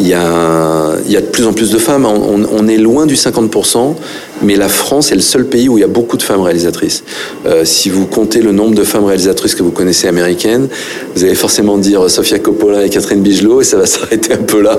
il 0.00 0.08
y, 0.08 0.14
a, 0.14 0.92
il 1.06 1.12
y 1.12 1.16
a 1.16 1.20
de 1.20 1.26
plus 1.26 1.46
en 1.46 1.52
plus 1.52 1.70
de 1.70 1.78
femmes. 1.78 2.06
On, 2.06 2.42
on 2.50 2.68
est 2.68 2.78
loin 2.78 3.06
du 3.06 3.14
50%, 3.14 3.94
mais 4.42 4.56
la 4.56 4.68
France 4.74 5.12
est 5.12 5.16
le 5.16 5.20
seul 5.20 5.46
pays 5.46 5.68
où 5.68 5.78
il 5.78 5.80
y 5.80 5.84
a 5.84 5.88
beaucoup 5.88 6.16
de 6.16 6.22
femmes 6.22 6.42
réalisatrices. 6.42 7.04
Euh, 7.46 7.64
si 7.64 7.88
vous 7.88 8.06
comptez 8.06 8.42
le 8.42 8.52
nombre 8.52 8.74
de 8.74 8.84
femmes 8.84 9.04
réalisatrices 9.04 9.54
que 9.54 9.62
vous 9.62 9.70
connaissez 9.70 10.08
américaines, 10.08 10.68
vous 11.14 11.24
allez 11.24 11.34
forcément 11.34 11.78
dire 11.78 12.10
Sofia 12.10 12.38
Coppola 12.38 12.84
et 12.84 12.90
Catherine 12.90 13.22
Bigelow, 13.22 13.60
et 13.60 13.64
ça 13.64 13.76
va 13.76 13.86
s'arrêter 13.94 14.34
un 14.34 14.42
peu 14.42 14.60
là, 14.60 14.78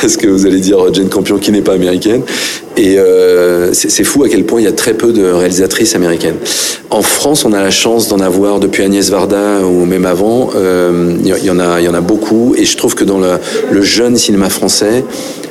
parce 0.00 0.16
que 0.16 0.26
vous 0.26 0.46
allez 0.46 0.60
dire 0.60 0.92
Jane 0.92 1.08
Campion 1.08 1.38
qui 1.38 1.52
n'est 1.52 1.62
pas 1.62 1.74
américaine. 1.74 2.22
Et 2.76 2.98
euh, 2.98 3.72
c'est 3.72 4.04
fou 4.04 4.24
à 4.24 4.28
quel 4.28 4.44
point 4.44 4.60
il 4.60 4.64
y 4.64 4.68
a 4.68 4.72
très 4.72 4.92
peu 4.92 5.12
de 5.12 5.24
réalisatrices 5.24 5.94
américaines. 5.94 6.36
En 6.90 7.02
France, 7.02 7.44
on 7.44 7.52
a 7.52 7.62
la 7.62 7.70
chance 7.70 8.08
d'en 8.08 8.20
avoir 8.20 8.60
depuis 8.60 8.82
Agnès 8.82 9.10
Varda 9.10 9.60
ou 9.64 9.86
même 9.86 10.04
avant. 10.04 10.50
Euh, 10.54 11.16
il 11.18 11.26
y, 11.26 11.50
en 11.50 11.58
a, 11.58 11.80
il 11.80 11.84
y 11.84 11.88
en 11.88 11.94
a 11.94 12.00
beaucoup. 12.00 12.54
Et 12.56 12.64
je 12.64 12.76
trouve 12.76 12.94
que 12.94 13.04
dans 13.04 13.18
le, 13.18 13.38
le 13.70 13.82
jeune 13.82 14.16
cinéma 14.16 14.50
français, 14.50 15.04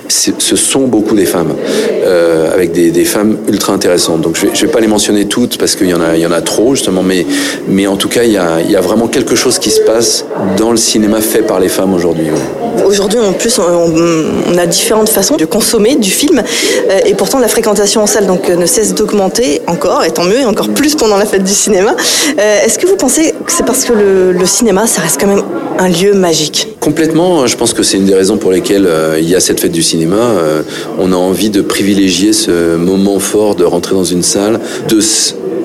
ce 0.07 0.55
sont 0.55 0.87
beaucoup 0.87 1.15
des 1.15 1.25
femmes, 1.25 1.53
euh, 2.03 2.53
avec 2.53 2.71
des, 2.71 2.91
des, 2.91 3.05
femmes 3.05 3.37
ultra 3.47 3.73
intéressantes. 3.73 4.21
Donc 4.21 4.35
je 4.35 4.45
ne 4.45 4.51
vais, 4.51 4.57
vais, 4.57 4.67
pas 4.67 4.79
les 4.79 4.87
mentionner 4.87 5.25
toutes 5.25 5.57
parce 5.57 5.75
qu'il 5.75 5.87
y, 5.87 5.93
en 5.93 6.01
a, 6.01 6.15
il 6.15 6.21
y 6.21 6.25
en 6.25 6.31
a 6.31 6.41
trop 6.41 6.75
justement, 6.75 7.03
mais, 7.03 7.25
mais 7.67 7.87
en 7.87 7.97
tout 7.97 8.09
cas, 8.09 8.23
il 8.23 8.31
y, 8.31 8.37
a, 8.37 8.61
il 8.61 8.71
y 8.71 8.75
a 8.75 8.81
vraiment 8.81 9.07
quelque 9.07 9.35
chose 9.35 9.59
qui 9.59 9.69
se 9.69 9.81
passe 9.81 10.25
dans 10.57 10.71
le 10.71 10.77
cinéma 10.77 11.21
fait 11.21 11.41
par 11.41 11.59
les 11.59 11.69
femmes 11.69 11.93
aujourd'hui. 11.93 12.27
Aujourd'hui, 12.85 13.19
en 13.19 13.33
plus, 13.33 13.59
on, 13.59 14.57
a 14.57 14.65
différentes 14.65 15.09
façons 15.09 15.35
de 15.35 15.45
consommer 15.45 15.95
du 15.95 16.09
film, 16.09 16.41
euh, 16.89 16.99
et 17.05 17.13
pourtant 17.13 17.39
la 17.39 17.47
fréquentation 17.47 18.01
en 18.01 18.07
salle 18.07 18.25
donc, 18.25 18.49
ne 18.49 18.65
cesse 18.65 18.93
d'augmenter 18.93 19.61
encore, 19.67 20.03
et 20.03 20.11
tant 20.11 20.23
mieux, 20.23 20.39
et 20.39 20.45
encore 20.45 20.69
plus 20.69 20.95
pendant 20.95 21.17
la 21.17 21.25
fête 21.25 21.43
du 21.43 21.53
cinéma. 21.53 21.95
Euh, 22.39 22.65
Est-ce 22.65 22.79
que 22.79 22.87
vous 22.87 22.95
pensez 22.95 23.33
que 23.45 23.51
c'est 23.51 23.65
parce 23.65 23.85
que 23.85 23.93
le, 23.93 24.45
cinéma, 24.45 24.87
ça 24.87 25.01
reste 25.01 25.19
quand 25.19 25.27
même 25.27 25.43
un 25.77 25.89
lieu 25.89 26.13
magique? 26.13 26.69
Complètement, 26.79 27.47
je 27.47 27.57
pense 27.57 27.73
que 27.73 27.83
c'est 27.83 27.97
une 27.97 28.05
des 28.05 28.15
raisons 28.15 28.37
pour 28.37 28.51
lesquelles 28.51 28.85
euh, 28.87 29.17
il 29.19 29.29
y 29.29 29.35
a 29.35 29.39
cette 29.39 29.59
fête 29.59 29.71
du 29.71 29.83
cinéma. 29.83 30.17
Euh, 30.17 30.61
on 30.99 31.11
a 31.11 31.15
envie 31.15 31.49
de 31.49 31.61
privilégier 31.61 32.33
ce 32.33 32.75
moment 32.75 33.19
fort 33.19 33.55
de 33.55 33.63
rentrer 33.63 33.95
dans 33.95 34.03
une 34.03 34.23
salle, 34.23 34.59
de 34.87 34.99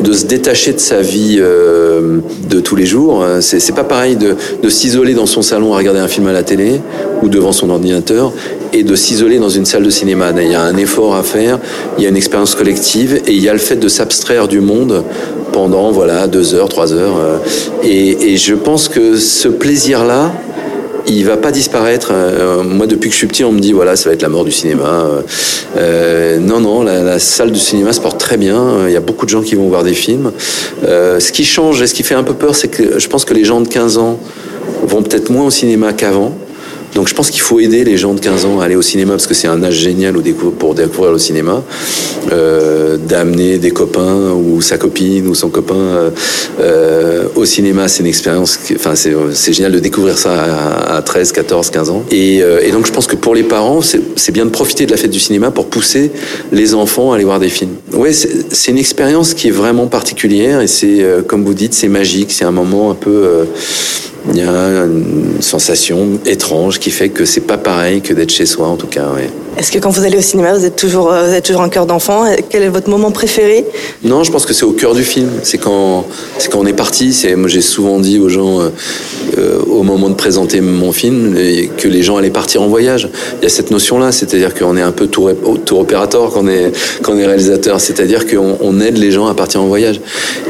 de 0.01 0.15
se 0.15 0.25
détacher 0.25 0.73
de 0.73 0.79
sa 0.79 1.03
vie 1.03 1.37
euh, 1.41 2.21
de 2.49 2.61
tous 2.61 2.75
les 2.75 2.87
jours. 2.87 3.23
C'est 3.41 3.75
pas 3.75 3.85
pareil 3.85 4.17
de, 4.17 4.35
de 4.63 4.69
s'isoler 4.71 5.13
dans 5.13 5.27
son 5.27 5.43
salon 5.43 5.75
à 5.75 5.77
regarder 5.77 6.01
un 6.01 6.09
film 6.09 6.27
à 6.27 6.33
la 6.33 6.43
télé 6.43 6.81
ou 7.23 7.29
devant 7.29 7.53
son 7.53 7.71
ordinateur 7.71 8.33
et 8.73 8.83
de 8.83 8.95
s'isoler 8.95 9.39
dans 9.39 9.49
une 9.49 9.65
salle 9.65 9.83
de 9.83 9.91
cinéma. 9.91 10.33
Il 10.41 10.51
y 10.51 10.55
a 10.55 10.63
un 10.63 10.77
effort 10.77 11.15
à 11.15 11.23
faire, 11.23 11.59
il 11.99 12.05
y 12.05 12.07
a 12.07 12.11
une 12.11 12.17
expérience 12.17 12.55
collective 12.55 13.21
et 13.27 13.33
il 13.33 13.43
y 13.43 13.49
a 13.49 13.53
le 13.53 13.59
fait 13.59 13.77
de 13.77 13.89
s'abstraire 13.89 14.49
du 14.49 14.61
monde 14.61 15.05
pendant 15.53 15.91
voilà 15.91 16.27
deux 16.27 16.55
heures, 16.55 16.69
trois 16.69 16.93
heures. 16.93 17.41
Et, 17.83 18.33
et 18.33 18.37
je 18.37 18.55
pense 18.55 18.89
que 18.89 19.17
ce 19.17 19.49
plaisir-là, 19.49 20.33
il 21.11 21.25
va 21.25 21.37
pas 21.37 21.51
disparaître. 21.51 22.11
Euh, 22.13 22.63
moi, 22.63 22.87
depuis 22.87 23.09
que 23.09 23.15
je 23.15 23.19
suis 23.19 23.27
petit, 23.27 23.45
on 23.45 23.53
me 23.53 23.61
dit 23.61 23.73
voilà, 23.73 23.97
ça 23.97 24.09
va 24.09 24.15
être 24.15 24.23
la 24.23 24.29
mort 24.29 24.45
du 24.45 24.53
cinéma. 24.53 25.07
Euh, 25.77 26.39
non, 26.39 26.61
non, 26.61 26.83
la, 26.83 27.19
salle 27.19 27.51
du 27.51 27.59
cinéma 27.59 27.93
se 27.93 28.01
porte 28.01 28.19
très 28.19 28.37
bien. 28.37 28.87
Il 28.87 28.93
y 28.93 28.97
a 28.97 29.01
beaucoup 29.01 29.27
de 29.27 29.31
gens 29.31 29.43
qui 29.43 29.55
vont 29.55 29.69
voir 29.69 29.83
des 29.83 29.95
films. 29.95 30.33
Euh, 30.85 31.21
ce 31.21 31.33
qui 31.33 31.45
change 31.45 31.83
et 31.83 31.87
ce 31.87 31.95
qui 31.95 32.03
fait 32.03 32.15
un 32.15 32.23
peu 32.23 32.35
peur, 32.35 32.55
c'est 32.55 32.69
que 32.69 32.99
je 32.99 33.09
pense 33.09 33.25
que 33.25 33.35
les 33.35 33.45
gens 33.45 33.61
de 33.61 33.69
15 33.69 33.99
ans 33.99 34.19
vont 34.85 35.03
peut-être 35.03 35.31
moins 35.31 35.47
au 35.47 35.51
cinéma 35.51 35.93
qu'avant. 35.93 36.33
Donc 36.95 37.09
je 37.09 37.15
pense 37.15 37.31
qu'il 37.31 37.41
faut 37.41 37.61
aider 37.61 37.85
les 37.85 37.97
gens 37.97 38.15
de 38.15 38.21
15 38.21 38.45
ans 38.47 38.61
à 38.61 38.65
aller 38.65 38.77
au 38.77 38.83
cinéma 38.83 39.13
parce 39.13 39.27
que 39.27 39.35
c'est 39.35 39.49
un 39.49 39.63
âge 39.63 39.75
génial 39.75 40.15
pour 40.59 40.75
découvrir 40.75 41.13
le 41.13 41.19
cinéma, 41.19 41.63
euh, 42.33 42.97
d'amener 42.97 43.59
des 43.59 43.71
copains 43.71 44.33
ou 44.33 44.61
sa 44.61 44.77
copine 44.77 45.27
ou 45.29 45.35
son 45.35 45.51
copain 45.51 46.11
euh, 46.61 47.25
au 47.37 47.45
cinéma, 47.45 47.89
c'est 47.89 48.01
une 48.01 48.09
expérience, 48.09 48.59
enfin 48.75 48.95
c'est 48.95 49.53
génial 49.53 49.73
de 49.73 49.79
découvrir 49.79 50.19
ça 50.19 50.33
à, 50.33 50.97
à, 50.97 51.03
13, 51.03 51.33
14, 51.33 51.71
15 51.71 51.91
ans. 51.91 52.05
Et, 52.11 52.43
euh, 52.43 52.61
et 52.63 52.73
donc 52.73 52.87
je 52.87 52.93
pense 52.93 53.07
que 53.07 53.17
pour 53.17 53.35
les 53.35 53.45
parents, 53.45 53.81
c'est 53.83 54.33
bien 54.33 54.45
de 54.45 54.51
profiter 54.51 54.87
de 54.87 54.91
la 54.91 54.97
fête 54.97 55.11
du 55.11 55.21
cinéma 55.21 55.51
pour 55.51 55.67
pousser 55.67 56.11
les 56.53 56.75
enfants 56.75 57.13
à 57.13 57.17
aller 57.17 57.25
voir 57.25 57.41
des 57.41 57.49
films. 57.49 57.75
Ouais, 57.93 58.13
c'est 58.13 58.71
une 58.71 58.79
expérience 58.79 59.35
qui 59.35 59.49
est 59.49 59.53
vraiment 59.53 59.87
particulière 59.87 60.61
et 60.61 60.67
c'est, 60.67 61.05
comme 61.27 61.45
vous 61.45 61.55
dites, 61.55 61.75
c'est 61.75 61.89
magique, 61.89 62.33
c'est 62.33 62.45
un 62.45 62.51
moment 62.51 62.91
un 62.91 62.95
peu 62.95 63.47
il 64.29 64.37
y 64.37 64.43
a 64.43 64.85
une 64.85 65.41
sensation 65.41 66.19
étrange 66.27 66.79
qui 66.79 66.91
fait 66.91 67.09
que 67.09 67.25
c'est 67.25 67.41
pas 67.41 67.59
pareil 67.59 68.03
que 68.03 68.13
d'être 68.13 68.31
chez 68.31 68.47
soi 68.47 68.69
en 68.69 68.77
tout 68.77 68.87
cas. 68.87 69.07
Est-ce 69.61 69.71
que 69.71 69.79
quand 69.79 69.91
vous 69.91 70.05
allez 70.05 70.17
au 70.17 70.23
cinéma, 70.23 70.55
vous 70.55 70.65
êtes 70.65 70.77
toujours, 70.77 71.13
vous 71.13 71.35
êtes 71.35 71.45
toujours 71.45 71.61
un 71.61 71.69
cœur 71.69 71.85
d'enfant? 71.85 72.25
Quel 72.49 72.63
est 72.63 72.71
votre 72.71 72.89
moment 72.89 73.11
préféré? 73.11 73.67
Non, 74.03 74.25
je 74.25 74.33
pense 74.33 74.47
que 74.47 74.55
c'est 74.55 74.65
au 74.65 74.73
cœur 74.73 74.95
du 74.95 75.05
film. 75.05 75.29
C'est 75.43 75.59
quand, 75.59 76.07
c'est 76.39 76.51
quand 76.51 76.61
on 76.61 76.67
est 76.67 76.73
parti. 76.73 77.13
C'est, 77.13 77.37
moi, 77.37 77.47
j'ai 77.47 77.61
souvent 77.61 77.99
dit 77.99 78.19
aux 78.19 78.31
gens, 78.31 78.61
euh, 78.61 79.59
au 79.69 79.83
moment 79.83 80.09
de 80.09 80.15
présenter 80.15 80.63
mon 80.63 80.93
film, 80.93 81.37
que 81.77 81.89
les 81.89 82.03
gens 82.03 82.17
allaient 82.17 82.31
partir 82.31 82.63
en 82.63 82.69
voyage. 82.69 83.11
Il 83.39 83.43
y 83.43 83.47
a 83.47 83.51
cette 83.51 83.71
notion-là, 83.71 84.13
c'est-à-dire 84.13 84.55
qu'on 84.55 84.79
est 84.79 84.83
un 84.83 84.93
peu 84.93 85.09
tour, 85.09 85.31
tour 85.67 85.81
opérateur 85.81 86.31
quand 86.33 86.49
est, 86.49 86.73
quand 87.03 87.19
est 87.19 87.27
réalisateur. 87.27 87.83
C'est-à-dire 87.83 88.27
qu'on 88.27 88.57
on 88.63 88.81
aide 88.81 88.97
les 88.97 89.11
gens 89.11 89.27
à 89.27 89.35
partir 89.35 89.61
en 89.61 89.67
voyage. 89.67 90.01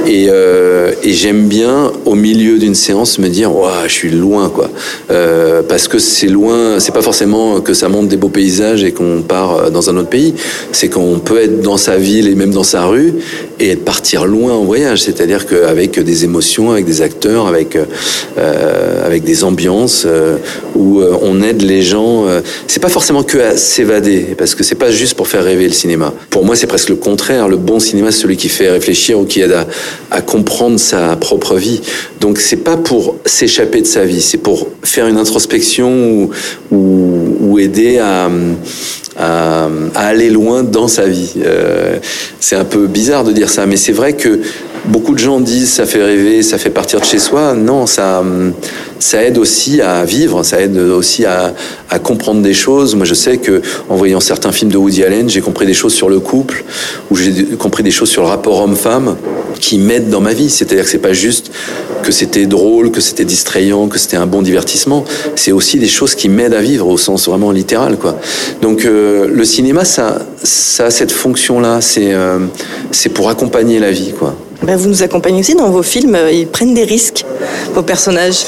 Et, 0.07 0.29
euh, 0.31 0.93
j'aime 1.03 1.49
bien, 1.49 1.91
au 2.05 2.15
milieu 2.15 2.59
d'une 2.59 2.77
séance, 2.77 3.19
me 3.19 3.29
dire, 3.29 3.53
ouais, 3.53 3.89
je 3.89 3.93
suis 3.93 4.11
loin, 4.11 4.51
quoi. 4.51 4.71
Euh, 5.11 5.63
parce 5.69 5.89
que 5.89 5.99
c'est 5.99 6.29
loin. 6.29 6.79
C'est 6.79 6.95
pas 6.95 7.03
forcément 7.03 7.61
que 7.61 7.75
ça 7.75 7.89
montre 7.89 8.07
des 8.07 8.17
beaux 8.17 8.29
paysages 8.29 8.85
et 8.85 8.93
qu'on 9.01 9.23
part 9.23 9.71
dans 9.71 9.89
un 9.89 9.97
autre 9.97 10.09
pays. 10.11 10.35
C'est 10.73 10.89
qu'on 10.89 11.19
peut 11.19 11.41
être 11.41 11.63
dans 11.63 11.77
sa 11.79 11.97
ville 11.97 12.29
et 12.29 12.35
même 12.35 12.51
dans 12.51 12.63
sa 12.63 12.85
rue 12.85 13.15
et 13.59 13.77
partir 13.77 14.27
loin 14.27 14.53
en 14.53 14.65
voyage. 14.65 15.03
C'est-à-dire 15.03 15.47
qu'avec 15.47 15.99
des 15.99 16.25
émotions, 16.25 16.71
avec 16.71 16.85
des 16.85 17.03
acteurs, 17.03 17.47
avec 17.47 17.77
euh, 18.39 19.07
avec 19.07 19.25
des 19.25 19.45
ambiances 19.45 20.05
euh, 20.07 20.37
où 20.75 21.01
euh, 21.01 21.17
on 21.23 21.43
aide 21.43 21.63
les 21.63 21.83
gens. 21.83 22.27
Euh, 22.27 22.41
c'est 22.67 22.81
pas 22.81 22.89
forcément 22.89 23.23
que 23.23 23.39
à 23.39 23.57
s'évader 23.57 24.35
parce 24.39 24.55
que 24.55 24.63
c'est 24.63 24.77
pas 24.77 24.91
juste 24.91 25.15
pour 25.15 25.29
faire 25.29 25.45
rêver 25.45 25.67
le 25.67 25.73
cinéma. 25.73 26.13
Pour 26.31 26.45
moi, 26.45 26.57
c'est 26.57 26.67
presque 26.67 26.91
le 26.91 26.97
contraire. 26.97 27.49
Le 27.49 27.57
bon 27.57 27.81
cinéma, 27.81 28.13
c'est 28.13 28.21
celui 28.21 28.37
qui 28.37 28.49
fait 28.49 28.71
réfléchir 28.71 29.19
ou 29.19 29.25
qui 29.25 29.41
aide 29.41 29.57
à, 30.11 30.23
comprendre 30.23 30.79
sa 30.79 31.17
propre 31.17 31.57
vie. 31.57 31.81
Donc 32.21 32.39
c'est 32.39 32.59
pas 32.59 32.77
pour 32.77 33.17
s'échapper 33.25 33.81
de 33.81 33.87
sa 33.87 34.05
vie, 34.05 34.21
c'est 34.21 34.39
pour 34.39 34.69
faire 34.83 35.07
une 35.07 35.17
introspection 35.17 36.31
ou, 36.71 37.59
aider 37.59 37.99
à 37.99 38.31
à, 39.17 39.69
à, 39.95 40.07
aller 40.07 40.31
loin 40.31 40.63
dans 40.63 40.89
sa 40.89 41.07
vie. 41.07 41.33
Euh, 41.45 41.99
c'est 42.39 42.57
un 42.57 42.65
peu 42.65 42.87
bizarre 42.87 43.25
de 43.25 43.33
dire 43.33 43.51
ça, 43.51 43.67
mais 43.67 43.77
c'est 43.77 43.93
vrai 43.93 44.15
que 44.15 44.41
beaucoup 44.87 45.15
de 45.15 45.19
gens 45.19 45.41
disent 45.41 45.73
ça 45.73 45.87
fait 45.87 46.03
rêver, 46.03 46.43
ça 46.43 46.59
fait 46.59 46.71
partir 46.71 47.01
de 47.01 47.05
chez 47.05 47.19
soi. 47.19 47.55
Non, 47.55 47.87
ça, 47.87 48.23
ça 48.99 49.23
aide 49.23 49.39
aussi 49.39 49.81
à 49.81 50.05
vivre, 50.05 50.43
ça 50.43 50.61
aide 50.61 50.77
aussi 50.77 51.25
à, 51.25 51.55
à 51.89 51.99
comprendre 51.99 52.43
des 52.43 52.55
choses. 52.55 52.95
Moi, 52.95 53.05
je 53.05 53.15
sais 53.15 53.39
que 53.39 53.63
en 53.89 53.97
voyant 53.97 54.21
certains 54.21 54.53
films 54.53 54.71
de 54.71 54.77
Woody 54.77 55.05
Allen, 55.05 55.29
j'ai 55.29 55.41
compris 55.41 55.67
des 55.67 55.75
choses 55.75 55.95
sur 55.95 56.09
le 56.09 56.21
couple, 56.21 56.65
ou 57.11 57.17
j'ai 57.17 57.45
compris 57.59 57.83
des 57.83 57.91
choses 57.91 58.11
sur 58.11 58.23
le 58.23 58.29
rapport 58.29 58.61
homme-femme 58.61 59.17
qui 59.61 59.79
m'aident 59.79 60.11
dans 60.11 60.21
ma 60.21 60.33
vie. 60.33 60.51
C'est-à-dire 60.51 60.85
que 60.85 60.91
c'est 60.91 60.99
pas 60.99 61.13
juste 61.13 61.51
que 62.03 62.13
c'était 62.13 62.47
drôle, 62.47 62.91
que 62.91 63.01
c'était 63.01 63.25
distrayant, 63.25 63.89
que 63.89 63.99
c'était 63.99 64.17
un 64.17 64.27
bon 64.27 64.43
divertissement. 64.43 65.05
C'est 65.37 65.53
aussi 65.53 65.79
des 65.79 65.89
choses 65.89 66.15
qui 66.15 66.29
m'aident 66.29 66.55
à 66.55 66.63
vivre 66.63 66.87
au 66.89 66.99
sens 66.99 67.29
vraiment 67.29 67.51
littéral, 67.53 67.99
quoi. 67.99 68.19
Donc 68.63 68.85
euh, 68.85 69.29
le 69.31 69.45
cinéma, 69.45 69.85
ça, 69.85 70.19
ça 70.43 70.87
a 70.87 70.91
cette 70.91 71.13
fonction-là. 71.13 71.81
C'est 71.81 72.15
euh, 72.15 72.39
c'est 72.91 73.11
pour 73.11 73.29
accompagner 73.29 73.79
la 73.79 73.91
vie, 73.91 74.13
quoi. 74.19 74.35
Ben, 74.63 74.77
vous 74.77 74.89
nous 74.91 75.03
accompagnez 75.03 75.41
aussi 75.41 75.55
dans 75.55 75.71
vos 75.71 75.83
films. 75.83 76.17
Ils 76.33 76.47
prennent 76.47 76.75
des 76.75 76.85
risques, 76.85 77.25
vos 77.75 77.83
personnages. 77.83 78.41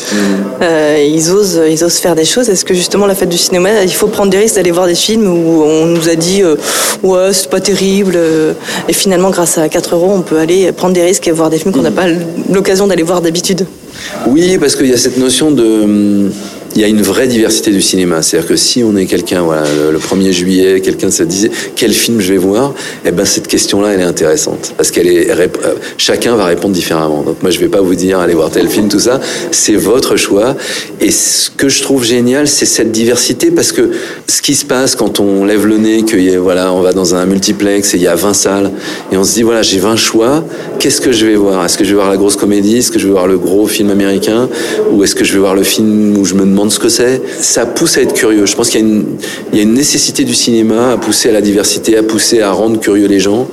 Euh, 0.61 1.03
ils, 1.09 1.31
osent, 1.31 1.61
ils 1.71 1.83
osent 1.83 1.97
faire 1.97 2.15
des 2.15 2.27
choses. 2.27 2.51
Est-ce 2.51 2.65
que 2.67 2.75
justement, 2.75 3.07
la 3.07 3.15
fête 3.15 3.31
du 3.31 3.39
cinéma, 3.39 3.83
il 3.83 3.93
faut 3.93 4.09
prendre 4.09 4.31
des 4.31 4.39
risques 4.39 4.57
d'aller 4.57 4.71
voir 4.73 4.87
des 4.87 4.95
films 4.95 5.27
où 5.27 5.63
on 5.63 5.87
nous 5.87 6.09
a 6.11 6.15
dit 6.15 6.43
euh, 6.43 6.57
Ouais, 7.03 7.33
c'est 7.33 7.49
pas 7.49 7.61
terrible. 7.61 8.13
euh, 8.17 8.53
Et 8.89 8.93
finalement, 8.93 9.31
grâce 9.31 9.57
à 9.57 9.69
4 9.71 9.95
euros, 9.95 10.13
on 10.15 10.21
peut 10.21 10.39
aller 10.39 10.71
prendre 10.73 10.93
des 10.93 11.03
risques 11.03 11.27
et 11.29 11.31
voir 11.31 11.49
des 11.49 11.59
films 11.59 11.73
qu'on 11.73 11.83
n'a 11.83 11.91
pas 11.91 12.07
l'occasion 12.51 12.87
d'aller 12.87 13.03
voir 13.05 13.23
d'habitude? 13.23 13.67
Oui, 14.27 14.59
parce 14.59 14.77
qu'il 14.77 14.89
y 14.89 14.93
a 14.93 14.99
cette 14.99 15.17
notion 15.17 15.51
de. 15.51 16.31
Il 16.75 16.81
y 16.81 16.85
a 16.85 16.89
une 16.89 17.03
vraie 17.03 17.27
diversité 17.27 17.71
du 17.71 17.83
cinéma. 17.83 18.23
C'est-à-dire 18.23 18.49
que 18.49 18.57
si 18.57 18.83
on 18.83 18.97
est 18.97 19.07
quelqu'un, 19.07 19.43
voilà, 19.43 19.65
le, 19.91 19.99
1er 19.99 20.33
juillet, 20.33 20.81
quelqu'un 20.81 21.11
se 21.11 21.23
disait 21.23 21.51
quel 21.77 21.93
film 21.93 22.21
je 22.21 22.33
vais 22.33 22.39
voir, 22.39 22.75
eh 23.05 23.11
ben 23.11 23.25
cette 23.25 23.47
question-là, 23.47 23.91
elle 23.93 24.01
est 24.01 24.05
intéressante 24.05 24.73
parce 24.77 24.91
qu'elle 24.91 25.07
est 25.07 25.29
chacun 25.99 26.37
va 26.37 26.47
répondre 26.47 26.75
différemment. 26.75 27.23
Donc 27.23 27.43
moi, 27.43 27.51
je 27.51 27.59
vais 27.59 27.69
pas 27.69 27.81
vous 27.81 27.95
dire 27.95 28.19
allez 28.21 28.35
voir 28.35 28.51
tel 28.51 28.69
film, 28.69 28.89
tout 28.89 29.01
ça. 29.01 29.21
C'est 29.51 29.77
votre 29.77 30.17
choix. 30.17 30.57
Et 31.01 31.11
ce 31.11 31.51
que 31.51 31.69
je 31.69 31.83
trouve 31.83 32.05
génial, 32.05 32.49
c'est 32.49 32.67
cette 32.67 32.93
diversité 32.93 33.51
parce 33.51 33.73
que 33.73 33.91
ce 34.27 34.41
qui 34.41 34.55
se 34.55 34.65
passe 34.65 34.95
quand 34.95 35.21
on 35.21 35.45
lève 35.45 35.67
le 35.67 35.79
nez, 35.79 36.05
que 36.05 36.39
voilà, 36.39 36.73
on 36.73 36.81
va 36.81 36.93
dans 36.93 37.15
un 37.15 37.27
multiplex 37.27 37.95
et 37.95 37.97
il 37.99 38.03
y 38.03 38.09
a 38.09 38.15
20 38.15 38.33
salles 38.33 38.71
et 39.11 39.17
on 39.17 39.25
se 39.25 39.35
dit 39.35 39.43
voilà, 39.43 39.63
j'ai 39.63 39.79
20 39.79 39.97
choix. 39.97 40.45
Qu'est-ce 40.79 41.01
que 41.01 41.13
je 41.13 41.27
vais 41.27 41.37
voir? 41.37 41.65
Est-ce 41.65 41.79
que 41.79 41.85
je 41.85 41.91
vais 41.91 41.97
voir 41.97 42.11
la 42.11 42.17
grosse 42.17 42.37
comédie? 42.37 42.79
Est-ce 42.79 42.91
que 42.91 42.99
je 42.99 43.07
vais 43.07 43.13
voir 43.13 43.27
le 43.27 43.39
gros 43.39 43.67
film 43.67 43.91
américain? 43.91 44.49
Ou 44.91 45.05
est-ce 45.05 45.15
que 45.15 45.25
je 45.25 45.33
vais 45.35 45.39
voir 45.39 45.55
le 45.55 45.63
film 45.63 46.17
où 46.17 46.25
je 46.25 46.35
me 46.35 46.41
demande 46.41 46.62
ce 46.71 46.79
que 46.79 46.89
c'est, 46.89 47.21
ça 47.41 47.67
pousse 47.67 47.97
à 47.97 48.03
être 48.03 48.15
curieux. 48.15 48.47
Je 48.47 48.55
pense 48.55 48.69
qu'il 48.69 48.81
y, 49.53 49.59
a 49.59 49.63
une 49.63 49.75
nécessité 49.75 50.25
du 50.25 50.35
cinéma 50.35 50.93
à 50.93 50.97
pousser 50.97 51.29
à 51.31 51.33
la 51.33 51.41
diversité, 51.41 51.97
à 51.97 52.03
pousser 52.03 52.41
à 52.41 52.53
rendre 52.53 52.79
curieux 52.81 53.07
les 53.07 53.21
gens. 53.21 53.49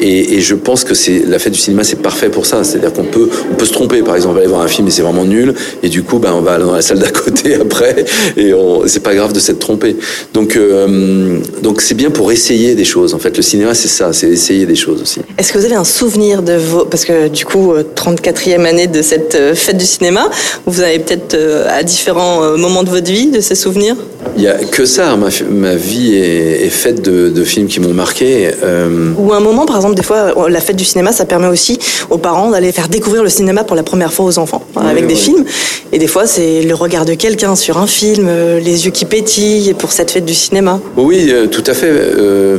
Et, 0.00 0.40
je 0.40 0.54
pense 0.54 0.84
que 0.84 0.94
c'est 0.94 1.24
la 1.26 1.38
fête 1.38 1.52
du 1.52 1.58
cinéma, 1.58 1.84
c'est 1.84 2.00
parfait 2.00 2.28
pour 2.28 2.46
ça. 2.46 2.64
C'est-à-dire 2.64 2.92
qu'on 2.92 3.04
peut, 3.04 3.28
on 3.50 3.54
peut 3.54 3.64
se 3.64 3.72
tromper. 3.72 4.02
Par 4.02 4.16
exemple, 4.16 4.32
on 4.32 4.34
va 4.34 4.40
aller 4.40 4.48
voir 4.48 4.62
un 4.62 4.68
film 4.68 4.86
et 4.88 4.90
c'est 4.90 5.02
vraiment 5.02 5.24
nul, 5.24 5.54
et 5.82 5.88
du 5.88 6.02
coup, 6.02 6.18
ben, 6.18 6.32
on 6.32 6.40
va 6.40 6.54
aller 6.54 6.64
dans 6.64 6.72
la 6.72 6.82
salle 6.82 6.98
d'à 6.98 7.10
côté 7.10 7.54
après, 7.60 8.04
et 8.36 8.52
c'est 8.86 9.02
pas 9.02 9.14
grave 9.14 9.32
de 9.32 9.40
s'être 9.40 9.58
trompé. 9.58 9.96
Donc, 10.32 10.56
euh, 10.56 11.38
donc 11.62 11.80
c'est 11.80 11.94
bien 11.94 12.10
pour 12.10 12.32
essayer 12.32 12.74
des 12.74 12.84
choses. 12.84 13.14
En 13.14 13.18
fait, 13.18 13.36
le 13.36 13.42
cinéma, 13.42 13.74
c'est 13.74 13.88
ça, 13.88 14.12
c'est 14.12 14.28
essayer 14.28 14.66
des 14.66 14.76
choses 14.76 15.02
aussi. 15.02 15.20
Est-ce 15.36 15.52
que 15.52 15.58
vous 15.58 15.64
avez 15.64 15.74
un 15.74 15.84
souvenir 15.84 16.42
de 16.42 16.54
vos, 16.54 16.84
parce 16.84 17.04
que 17.04 17.28
du 17.28 17.44
coup, 17.44 17.74
34e 17.96 18.64
année 18.64 18.86
de 18.86 19.02
cette 19.02 19.36
fête 19.54 19.76
du 19.76 19.86
cinéma, 19.86 20.30
vous 20.66 20.80
avez 20.80 20.98
peut-être 20.98 21.36
à 21.68 21.82
différents 21.82 22.42
moments 22.56 22.82
de 22.82 22.90
votre 22.90 23.10
vie, 23.10 23.26
de 23.26 23.40
ces 23.40 23.54
souvenirs 23.54 23.96
il 24.38 24.44
y 24.44 24.48
a 24.48 24.54
que 24.54 24.84
ça. 24.84 25.16
Ma, 25.16 25.28
ma 25.50 25.74
vie 25.74 26.14
est, 26.14 26.66
est 26.66 26.70
faite 26.70 27.02
de, 27.02 27.28
de, 27.28 27.44
films 27.44 27.66
qui 27.66 27.80
m'ont 27.80 27.92
marqué. 27.92 28.50
Euh... 28.62 29.12
Ou 29.18 29.32
un 29.32 29.40
moment, 29.40 29.66
par 29.66 29.76
exemple, 29.76 29.94
des 29.94 30.02
fois, 30.02 30.32
la 30.48 30.60
fête 30.60 30.76
du 30.76 30.84
cinéma, 30.84 31.12
ça 31.12 31.24
permet 31.24 31.48
aussi 31.48 31.78
aux 32.10 32.18
parents 32.18 32.50
d'aller 32.50 32.72
faire 32.72 32.88
découvrir 32.88 33.22
le 33.22 33.28
cinéma 33.28 33.64
pour 33.64 33.76
la 33.76 33.82
première 33.82 34.12
fois 34.12 34.26
aux 34.26 34.38
enfants, 34.38 34.62
hein, 34.76 34.82
avec 34.86 35.04
oui, 35.04 35.08
des 35.08 35.14
oui. 35.14 35.20
films. 35.20 35.44
Et 35.92 35.98
des 35.98 36.06
fois, 36.06 36.26
c'est 36.26 36.62
le 36.62 36.74
regard 36.74 37.04
de 37.04 37.14
quelqu'un 37.14 37.56
sur 37.56 37.78
un 37.78 37.86
film, 37.86 38.26
euh, 38.28 38.60
les 38.60 38.84
yeux 38.84 38.90
qui 38.90 39.04
pétillent 39.04 39.74
pour 39.74 39.92
cette 39.92 40.10
fête 40.10 40.24
du 40.24 40.34
cinéma. 40.34 40.80
Oui, 40.96 41.28
euh, 41.30 41.46
tout 41.46 41.64
à 41.66 41.74
fait. 41.74 41.90
Euh, 41.90 42.58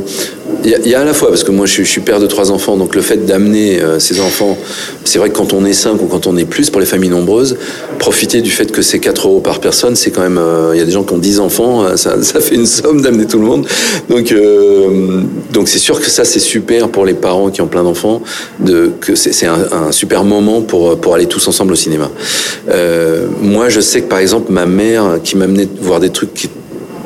il 0.64 0.78
y, 0.84 0.90
y, 0.90 0.94
a 0.94 1.00
à 1.00 1.04
la 1.04 1.14
fois, 1.14 1.28
parce 1.28 1.44
que 1.44 1.50
moi 1.50 1.66
je, 1.66 1.82
je 1.82 1.88
suis 1.88 2.00
père 2.00 2.20
de 2.20 2.26
trois 2.26 2.50
enfants, 2.50 2.76
donc 2.76 2.94
le 2.94 3.02
fait 3.02 3.26
d'amener 3.26 3.80
euh, 3.80 3.98
ces 3.98 4.20
enfants, 4.20 4.56
c'est 5.04 5.18
vrai 5.18 5.30
que 5.30 5.36
quand 5.36 5.52
on 5.52 5.64
est 5.64 5.72
cinq 5.72 6.00
ou 6.02 6.06
quand 6.06 6.26
on 6.26 6.36
est 6.36 6.44
plus, 6.44 6.70
pour 6.70 6.80
les 6.80 6.86
familles 6.86 7.10
nombreuses, 7.10 7.56
profiter 7.98 8.40
du 8.40 8.50
fait 8.50 8.72
que 8.72 8.82
c'est 8.82 8.98
4 8.98 9.28
euros 9.28 9.40
par 9.40 9.60
personne, 9.60 9.94
c'est 9.94 10.10
quand 10.10 10.22
même. 10.22 10.40
Il 10.40 10.72
euh, 10.72 10.76
y 10.76 10.80
a 10.80 10.84
des 10.84 10.90
gens 10.90 11.04
qui 11.04 11.12
ont 11.12 11.18
10 11.18 11.40
enfants, 11.40 11.84
euh, 11.84 11.96
ça, 11.96 12.22
ça 12.22 12.40
fait 12.40 12.54
une 12.54 12.66
somme 12.66 13.02
d'amener 13.02 13.26
tout 13.26 13.38
le 13.38 13.44
monde. 13.44 13.66
Donc 14.08 14.32
euh, 14.32 15.20
donc 15.52 15.68
c'est 15.68 15.78
sûr 15.78 16.00
que 16.00 16.08
ça 16.08 16.24
c'est 16.24 16.40
super 16.40 16.88
pour 16.88 17.04
les 17.04 17.14
parents 17.14 17.50
qui 17.50 17.60
ont 17.60 17.66
plein 17.66 17.84
d'enfants, 17.84 18.22
de, 18.58 18.90
que 19.00 19.14
c'est 19.14 19.46
un, 19.46 19.58
un, 19.88 19.92
super 19.92 20.24
moment 20.24 20.62
pour, 20.62 20.98
pour 20.98 21.14
aller 21.14 21.26
tous 21.26 21.46
ensemble 21.46 21.72
au 21.72 21.76
cinéma. 21.76 22.10
Euh, 22.70 23.26
moi 23.40 23.68
je 23.68 23.80
sais 23.80 24.00
que 24.00 24.08
par 24.08 24.18
exemple 24.18 24.52
ma 24.52 24.66
mère 24.66 25.18
qui 25.22 25.36
m'amenait 25.36 25.68
voir 25.80 26.00
des 26.00 26.10
trucs 26.10 26.34
qui 26.34 26.48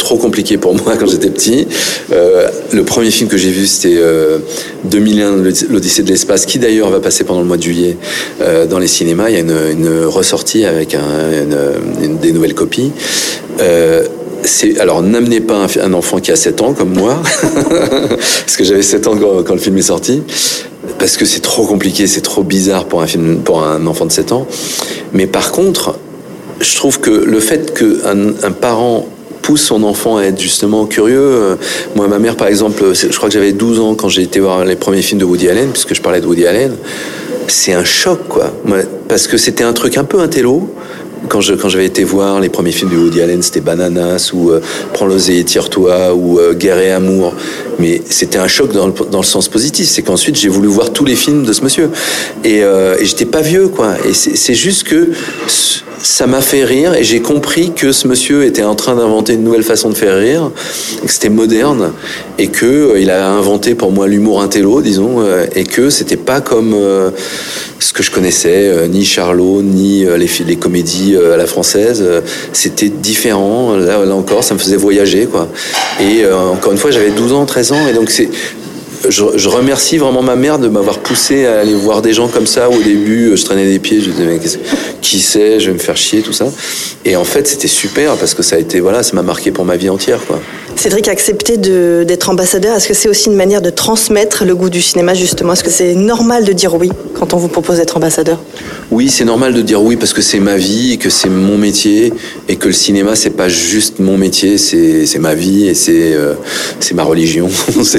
trop 0.05 0.19
compliqué 0.19 0.59
pour 0.59 0.75
moi 0.75 0.97
quand 1.01 1.07
j'étais 1.07 1.31
petit. 1.31 1.67
Euh, 2.13 2.49
le 2.73 2.85
premier 2.85 3.11
film 3.11 3.29
que 3.29 3.37
j'ai 3.37 3.51
vu, 3.51 3.67
c'était 3.67 3.97
euh, 3.97 4.39
2001, 4.85 5.37
l'Odyssée 5.71 6.03
de 6.03 6.11
l'espace, 6.11 6.47
qui 6.47 6.59
d'ailleurs 6.59 6.91
va 6.91 7.01
passer 7.01 7.25
pendant 7.25 7.41
le 7.41 7.47
mois 7.47 7.57
de 7.57 7.63
juillet 7.63 7.97
euh, 8.41 8.67
dans 8.67 8.79
les 8.79 8.87
cinémas. 8.87 9.31
Il 9.31 9.35
y 9.35 9.37
a 9.37 9.41
une, 9.41 10.05
ressortie 10.05 10.65
avec 10.65 10.95
un, 10.95 11.01
une, 12.03 12.19
des 12.19 12.33
nouvelles 12.33 12.55
copies. 12.55 12.93
Euh, 13.61 14.05
alors 14.79 15.01
n'amenez 15.01 15.41
pas 15.41 15.67
un, 15.83 15.93
enfant 15.95 16.21
qui 16.21 16.31
a 16.31 16.37
7 16.37 16.61
ans 16.61 16.75
comme 16.75 16.93
moi, 16.93 17.23
parce 18.11 18.57
que 18.59 18.65
j'avais 18.65 18.83
7 18.83 19.07
ans 19.07 19.17
quand, 19.17 19.43
quand, 19.43 19.55
le 19.55 19.61
film 19.61 19.79
est 19.79 19.83
sorti, 19.83 20.23
parce 20.99 21.17
que 21.17 21.25
c'est 21.25 21.41
trop 21.41 21.65
compliqué, 21.65 22.07
c'est 22.07 22.21
trop 22.21 22.43
bizarre 22.43 22.85
pour 22.85 23.01
un 23.01 23.07
film, 23.07 23.39
pour 23.39 23.63
un 23.63 23.87
enfant 23.87 24.05
de 24.05 24.13
7 24.13 24.33
ans. 24.33 24.47
Mais 25.15 25.27
par 25.27 25.51
contre, 25.51 25.97
je 26.61 26.77
trouve 26.77 27.01
que 27.01 27.11
le 27.11 27.41
fait 27.41 27.73
qu'un 27.73 28.35
un 28.43 28.53
parent 28.53 29.09
pousse 29.45 29.63
son 29.63 29.85
enfant 29.85 30.17
à 30.17 30.25
être 30.25 30.41
justement 30.41 30.87
curieux. 30.87 31.57
Moi, 31.95 32.09
ma 32.09 32.19
mère, 32.19 32.35
par 32.35 32.49
exemple, 32.49 32.83
je 32.95 33.15
crois 33.15 33.29
que 33.29 33.35
j'avais 33.35 33.53
12 33.53 33.79
ans 33.79 33.95
quand 33.95 34.09
j'ai 34.09 34.23
été 34.23 34.41
voir 34.41 34.65
les 34.65 34.75
premiers 34.75 35.03
films 35.03 35.21
de 35.21 35.27
Woody 35.27 35.51
Allen, 35.51 35.69
puisque 35.71 35.95
je 35.95 36.01
parlais 36.01 36.23
de 36.23 36.27
Woody 36.27 36.47
Allen. 36.47 36.75
C'est 37.47 37.75
un 37.75 37.85
choc, 37.85 38.21
quoi. 38.27 38.53
Parce 39.07 39.27
que 39.27 39.37
c'était 39.37 39.65
un 39.65 39.75
truc 39.75 39.99
un 39.99 40.05
peu 40.05 40.21
intello. 40.21 40.71
Quand 41.29 41.41
je 41.41 41.55
quand 41.55 41.69
j'avais 41.69 41.87
été 41.87 42.05
voir 42.05 42.41
les 42.41 42.49
premiers 42.49 42.73
films 42.73 42.91
de 42.91 42.97
Woody 42.97 43.21
Allen, 43.21 43.43
c'était 43.43 43.61
Bananas 43.61 44.31
ou 44.35 44.51
euh, 44.51 44.61
Prends 44.93 45.07
l'oseille 45.07 45.39
et 45.39 45.45
tire-toi 45.45 46.15
ou 46.15 46.39
euh, 46.39 46.53
Guerre 46.53 46.79
et 46.79 46.93
amour. 46.93 47.35
Mais 47.79 48.03
c'était 48.09 48.39
un 48.39 48.49
choc 48.49 48.73
dans 48.73 48.87
le, 48.87 49.25
sens 49.25 49.49
positif. 49.49 49.89
C'est 49.89 50.03
qu'ensuite 50.03 50.37
j'ai 50.37 50.49
voulu 50.49 50.69
voir 50.69 50.93
tous 50.93 51.05
les 51.05 51.17
films 51.17 51.45
de 51.45 51.53
ce 51.53 51.63
monsieur. 51.63 51.91
Et, 52.45 52.63
euh, 52.63 52.97
j'étais 53.03 53.25
pas 53.25 53.41
vieux, 53.41 53.69
quoi. 53.69 53.95
Et 54.09 54.15
c'est 54.15 54.55
juste 54.55 54.85
que 54.85 55.11
ça 56.03 56.27
m'a 56.27 56.43
fait 56.43 56.65
rire 56.65 56.95
et 56.95 57.03
j'ai 57.03 57.21
compris 57.21 57.73
que 57.73 57.91
ce 57.91 58.07
monsieur 58.07 58.45
était 58.45 58.63
en 58.63 58.75
train 58.75 58.95
d'inventer 58.95 59.35
une 59.35 59.43
nouvelle 59.43 59.63
façon 59.63 59.89
de 59.89 59.95
faire 59.95 60.19
rire, 60.19 60.51
que 61.03 61.11
c'était 61.11 61.31
moderne 61.31 61.93
et 62.37 62.49
que 62.49 62.67
euh, 62.67 63.01
il 63.01 63.11
a 63.11 63.31
inventé 63.31 63.75
pour 63.75 63.91
moi 63.91 64.07
l'humour 64.07 64.43
intello, 64.43 64.83
disons, 64.83 65.21
euh, 65.21 65.47
et 65.55 65.65
que 65.65 65.89
c'était 65.89 66.19
pas 66.19 66.43
comme 66.43 66.77
ce 67.79 67.93
que 67.93 68.03
je 68.03 68.11
connaissais, 68.11 68.89
ni 68.89 69.05
Charlot, 69.05 69.63
ni 69.63 70.05
les, 70.05 70.57
comédies 70.57 71.17
à 71.17 71.37
la 71.37 71.47
française. 71.47 72.05
c'était 72.53 72.89
différent. 72.89 73.77
Là, 73.77 74.05
là, 74.05 74.15
encore, 74.15 74.43
ça 74.45 74.55
me 74.55 74.59
faisait 74.59 74.77
voyager, 74.77 75.27
quoi. 75.27 75.49
Et 76.01 76.25
encore 76.27 76.73
une 76.73 76.79
fois, 76.79 76.91
j'avais 76.91 77.11
12 77.11 77.33
ans, 77.33 77.47
13 77.47 77.64
et 77.89 77.93
donc 77.93 78.11
c'est 78.11 78.29
je, 79.09 79.49
remercie 79.49 79.99
vraiment 79.99 80.23
ma 80.23 80.37
mère 80.37 80.59
de 80.59 80.69
m'avoir 80.69 80.99
poussé 80.99 81.47
à 81.47 81.61
aller 81.61 81.75
voir 81.75 82.03
des 82.03 82.13
gens 82.13 82.29
comme 82.29 82.47
ça. 82.47 82.71
Au 82.71 82.81
début, 82.81 83.37
je 83.37 83.45
traînais 83.45 83.67
des 83.67 83.79
pieds, 83.79 84.01
je 84.01 84.11
disais, 84.11 84.25
mais 84.25 84.41
qui 85.01 85.21
c'est, 85.21 85.61
je 85.61 85.67
vais 85.67 85.75
me 85.75 85.79
faire 85.79 85.97
chier, 85.97 86.23
tout 86.23 86.33
ça. 86.33 86.47
Et 87.05 87.17
en 87.17 87.25
fait, 87.25 87.47
c'était 87.47 87.69
super 87.69 88.15
parce 88.17 88.35
que 88.35 88.43
ça 88.43 88.57
a 88.57 88.59
été, 88.59 88.81
voilà, 88.81 89.03
ça 89.03 89.15
m'a 89.15 89.23
marqué 89.23 89.51
pour 89.51 89.65
ma 89.65 89.77
vie 89.77 89.91
entière, 89.91 90.25
quoi. 90.27 90.41
Cédric, 90.77 91.09
accepter 91.09 91.57
d'être 91.57 92.29
ambassadeur, 92.29 92.77
est-ce 92.77 92.89
que 92.89 92.95
c'est 92.95 93.09
aussi 93.09 93.29
une 93.29 93.37
manière 93.37 93.63
de 93.63 93.71
transmettre 93.71 94.45
le 94.45 94.55
goût 94.55 94.71
du 94.71 94.83
cinéma, 94.83 95.15
justement? 95.15 95.53
Est-ce 95.53 95.65
que 95.65 95.71
c'est 95.71 95.95
normal 95.95 96.45
de 96.45 96.53
dire 96.53 96.75
oui 96.75 96.91
quand 97.15 97.33
on 97.33 97.37
vous 97.37 97.49
propose 97.49 97.79
d'être 97.79 97.97
ambassadeur? 97.97 98.41
Oui, 98.91 99.09
c'est 99.09 99.25
normal 99.25 99.55
de 99.55 99.63
dire 99.63 99.83
oui 99.83 99.97
parce 99.97 100.13
que 100.13 100.21
c'est 100.21 100.41
ma 100.41 100.57
vie, 100.57 100.93
et 100.93 100.97
que 100.97 101.11
c'est 101.11 101.31
mon 101.31 101.57
métier, 101.57 102.13
et 102.49 102.57
que 102.57 102.67
le 102.67 102.73
cinéma, 102.73 103.15
c'est 103.15 103.31
pas 103.31 103.49
juste 103.49 103.99
mon 103.99 104.19
métier, 104.19 104.59
c'est 104.59 105.19
ma 105.19 105.35
vie 105.35 105.69
et 105.69 105.75
c'est 105.75 106.13
euh, 106.13 106.35
ma 106.93 107.05
religion. 107.05 107.49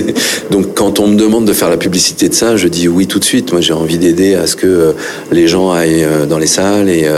Donc, 0.52 0.76
quand 0.76 1.00
on 1.00 1.08
me 1.08 1.16
demande 1.16 1.46
de 1.46 1.54
faire 1.54 1.70
la 1.70 1.78
publicité 1.78 2.30
de 2.30 2.34
ça, 2.34 2.58
je 2.58 2.68
dis 2.68 2.88
oui 2.88 3.08
tout 3.08 3.20
de 3.20 3.26
suite. 3.26 3.52
Moi, 3.52 3.62
j'ai 3.62 3.74
envie 3.74 3.98
d'aider 3.98 4.36
à 4.36 4.48
ce 4.48 4.56
que 4.56 4.68
euh, 4.68 4.92
les 5.32 5.48
gens 5.48 5.72
aillent 5.72 6.04
euh, 6.04 6.26
dans 6.26 6.38
les 6.38 6.48
salles 6.48 6.90
et, 6.90 7.10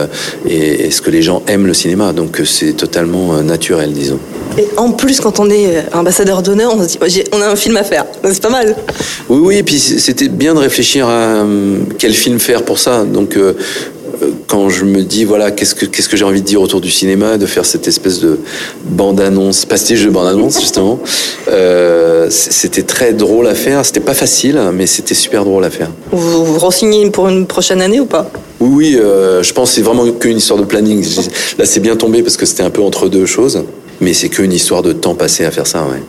et, 0.48 0.86
et 0.86 0.92
ce 0.92 1.02
que 1.02 1.10
les 1.10 1.22
gens 1.22 1.42
aiment 1.48 1.68
le 1.68 1.74
cinéma. 1.74 2.14
Donc, 2.14 2.42
c'est 2.46 2.74
totalement 2.74 3.42
naturel, 3.44 3.92
disons. 3.92 4.20
Et 4.58 4.68
en 4.76 4.92
plus, 4.92 5.20
quand 5.20 5.40
on 5.40 5.47
est 5.52 5.86
ambassadeur 5.94 6.42
d'honneur, 6.42 6.74
on 6.76 6.82
se 6.82 6.98
dit, 7.08 7.24
on 7.32 7.42
a 7.42 7.48
un 7.48 7.56
film 7.56 7.78
à 7.78 7.84
faire. 7.84 8.06
C'est 8.24 8.42
pas 8.42 8.50
mal. 8.50 8.76
Oui, 9.30 9.40
oui, 9.42 9.58
et 9.58 9.64
puis 9.64 9.80
c'était 9.80 10.28
bien 10.28 10.54
de 10.54 10.60
réfléchir 10.60 11.08
à 11.08 11.12
euh, 11.12 11.80
quel 11.98 12.14
film 12.14 12.40
faire 12.40 12.64
pour 12.64 12.80
ça. 12.80 13.04
Donc, 13.04 13.36
euh, 13.36 13.54
quand 14.48 14.70
je 14.70 14.86
me 14.86 15.04
dis, 15.04 15.24
voilà, 15.26 15.52
qu'est-ce 15.52 15.76
que, 15.76 15.86
qu'est-ce 15.86 16.10
que 16.10 16.18
j'ai 16.18 16.26
envie 16.26 16.42
de 16.42 16.46
dire 16.46 16.62
autour 16.62 16.82
du 16.82 16.90
cinéma, 16.90 17.38
de 17.38 17.46
faire 17.46 17.66
cette 17.66 17.88
espèce 17.88 18.20
de 18.20 18.40
bande-annonce, 18.86 19.66
pastiche 19.66 20.04
de 20.04 20.10
bande-annonce, 20.10 20.60
justement, 20.60 21.00
euh, 21.50 22.28
c'était 22.30 22.84
très 22.84 23.14
drôle 23.14 23.48
à 23.48 23.56
faire. 23.56 23.86
C'était 23.86 24.00
pas 24.00 24.14
facile, 24.14 24.60
mais 24.74 24.88
c'était 24.88 25.16
super 25.16 25.44
drôle 25.44 25.64
à 25.64 25.70
faire. 25.70 25.90
Vous 26.12 26.46
vous 26.46 26.60
renseignez 26.60 27.10
pour 27.10 27.28
une 27.28 27.46
prochaine 27.46 27.82
année 27.82 28.00
ou 28.00 28.06
pas? 28.06 28.30
Oui, 28.60 28.70
oui, 28.72 28.98
euh, 29.00 29.44
je 29.44 29.54
pense 29.54 29.70
que 29.70 29.76
c'est 29.76 29.82
vraiment 29.82 30.10
qu'une 30.12 30.38
histoire 30.38 30.60
de 30.60 30.66
planning. 30.66 31.06
Là, 31.58 31.66
c'est 31.66 31.80
bien 31.80 31.96
tombé 31.96 32.24
parce 32.24 32.38
que 32.38 32.46
c'était 32.46 32.64
un 32.64 32.70
peu 32.70 32.82
entre 32.82 33.08
deux 33.08 33.26
choses. 33.26 33.64
Mais 34.00 34.14
c'est 34.14 34.30
qu'une 34.30 34.54
histoire 34.54 34.84
de 34.84 34.94
temps 34.94 35.16
passé 35.16 35.46
à 35.46 35.52
faire 35.52 35.66
ça, 35.68 35.84
ouais. 35.84 36.02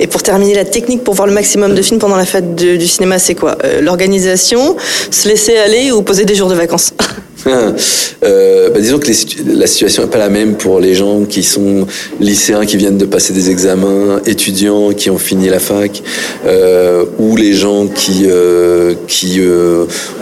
Et 0.00 0.06
pour 0.06 0.22
terminer, 0.22 0.54
la 0.54 0.64
technique 0.64 1.02
pour 1.04 1.14
voir 1.14 1.26
le 1.26 1.34
maximum 1.34 1.74
de 1.74 1.82
films 1.82 1.98
pendant 1.98 2.16
la 2.16 2.24
fête 2.24 2.54
du 2.54 2.86
cinéma, 2.86 3.18
c'est 3.18 3.34
quoi? 3.34 3.58
Euh, 3.64 3.80
L'organisation, 3.80 4.76
se 5.10 5.28
laisser 5.28 5.56
aller 5.56 5.90
ou 5.90 6.02
poser 6.02 6.24
des 6.24 6.34
jours 6.34 6.48
de 6.48 6.54
vacances? 6.54 6.94
euh, 7.46 8.70
bah 8.70 8.80
disons 8.80 8.98
que 8.98 9.10
la 9.46 9.66
situation 9.66 10.02
n'est 10.02 10.10
pas 10.10 10.18
la 10.18 10.28
même 10.28 10.56
pour 10.56 10.80
les 10.80 10.94
gens 10.94 11.24
qui 11.24 11.42
sont 11.42 11.86
lycéens, 12.20 12.66
qui 12.66 12.76
viennent 12.76 12.98
de 12.98 13.04
passer 13.04 13.32
des 13.32 13.50
examens, 13.50 14.20
étudiants 14.26 14.92
qui 14.92 15.10
ont 15.10 15.18
fini 15.18 15.48
la 15.48 15.58
fac, 15.58 16.02
euh, 16.46 17.04
ou 17.18 17.36
les 17.36 17.54
gens 17.54 17.86
qui, 17.86 18.24
euh, 18.26 18.94
qui 19.06 19.40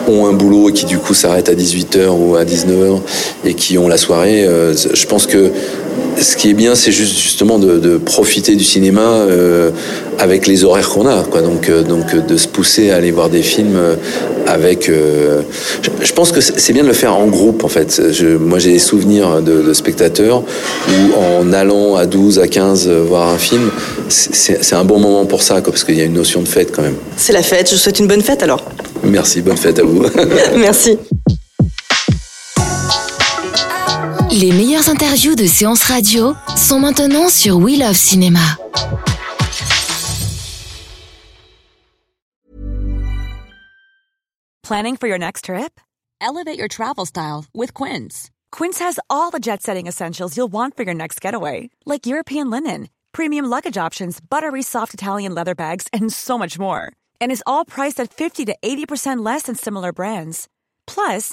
ont 0.09 0.27
un 0.27 0.33
boulot 0.33 0.71
et 0.71 0.73
qui 0.73 0.85
du 0.85 0.99
coup 0.99 1.15
s'arrêtent 1.15 1.49
à 1.49 1.55
18h 1.55 2.09
ou 2.11 2.37
à 2.37 2.45
19h 2.45 3.01
et 3.45 3.55
qui 3.55 3.79
ont 3.79 3.89
la 3.89 3.97
soirée. 3.97 4.47
Je 4.47 5.07
pense 5.07 5.27
que 5.27 5.51
ce 6.21 6.37
qui 6.37 6.51
est 6.51 6.55
bien, 6.55 6.75
c'est 6.75 6.93
juste 6.93 7.19
justement 7.19 7.59
de, 7.59 7.79
de, 7.79 7.99
profiter 7.99 8.57
du 8.57 8.65
cinéma 8.65 9.03
euh, 9.03 9.71
avec 10.19 10.47
les 10.47 10.65
horaires 10.65 10.89
qu'on 10.89 11.07
a, 11.07 11.23
quoi. 11.25 11.43
Donc, 11.43 11.69
euh, 11.69 11.83
donc 11.83 12.15
de 12.15 12.37
se 12.37 12.49
pousser 12.49 12.91
à 12.91 12.97
aller 12.97 13.11
voir 13.11 13.29
des 13.29 13.43
films 13.43 13.79
avec. 14.47 14.89
Euh, 14.89 15.43
je, 15.83 15.91
je, 16.01 16.13
pense 16.13 16.33
que 16.33 16.41
c'est 16.41 16.73
bien 16.73 16.83
de 16.83 16.89
le 16.89 16.95
faire 16.95 17.17
en 17.17 17.27
groupe, 17.27 17.65
en 17.65 17.69
fait. 17.69 18.13
Je, 18.13 18.37
moi, 18.37 18.59
j'ai 18.59 18.73
des 18.73 18.79
souvenirs 18.79 19.43
de, 19.43 19.63
de, 19.63 19.73
spectateurs 19.75 20.43
où, 20.89 21.19
en 21.19 21.53
allant 21.53 21.97
à 21.97 22.07
12, 22.07 22.39
à 22.39 22.49
15 22.49 22.89
voir 22.89 23.29
un 23.29 23.39
film, 23.39 23.71
c'est 24.09 24.75
un 24.75 24.85
bon 24.85 24.99
moment 24.99 25.27
pour 25.27 25.43
ça, 25.43 25.61
quoi, 25.61 25.73
parce 25.73 25.85
qu'il 25.85 25.97
y 25.97 26.01
a 26.01 26.05
une 26.05 26.15
notion 26.15 26.41
de 26.41 26.49
fête 26.49 26.73
quand 26.73 26.83
même. 26.83 26.97
C'est 27.17 27.33
la 27.33 27.43
fête. 27.43 27.69
Je 27.69 27.75
vous 27.75 27.81
souhaite 27.81 27.99
une 27.99 28.09
bonne 28.09 28.23
fête 28.23 28.43
alors. 28.43 28.63
Merci, 29.05 29.43
bonne 29.43 29.57
fête 29.57 29.79
à 29.79 29.83
vous. 29.83 30.05
Merci. 30.57 30.99
Les 34.39 34.53
meilleures 34.53 34.91
interviews 34.91 35.35
de 35.35 35.47
séances 35.47 35.83
radio 35.85 36.35
sont 36.59 36.79
maintenant 36.79 37.31
sur 37.31 37.57
We 37.57 37.79
Love 37.79 37.97
Cinéma. 37.97 38.59
Planning 44.63 44.99
for 44.99 45.09
your 45.09 45.17
next 45.17 45.47
trip? 45.47 45.81
Elevate 46.21 46.59
your 46.59 46.69
travel 46.69 47.07
style 47.07 47.47
with 47.55 47.73
Quince. 47.73 48.31
Quince 48.53 48.79
has 48.81 48.99
all 49.09 49.31
the 49.31 49.41
jet 49.41 49.63
setting 49.63 49.87
essentials 49.87 50.37
you'll 50.37 50.53
want 50.53 50.77
for 50.77 50.83
your 50.83 50.95
next 50.95 51.23
getaway, 51.23 51.71
like 51.87 52.07
European 52.07 52.51
linen, 52.51 52.91
premium 53.13 53.47
luggage 53.47 53.79
options, 53.79 54.21
buttery 54.21 54.63
soft 54.63 54.93
Italian 54.93 55.35
leather 55.35 55.55
bags, 55.55 55.89
and 55.95 56.13
so 56.13 56.37
much 56.37 56.59
more. 56.59 56.93
And 57.23 57.33
is 57.33 57.43
all 57.47 57.65
priced 57.65 57.99
at 58.01 58.13
50 58.13 58.45
to 58.45 58.55
80% 58.63 59.25
less 59.25 59.45
than 59.45 59.55
similar 59.55 59.95
brands. 59.95 60.47
Plus, 60.87 61.33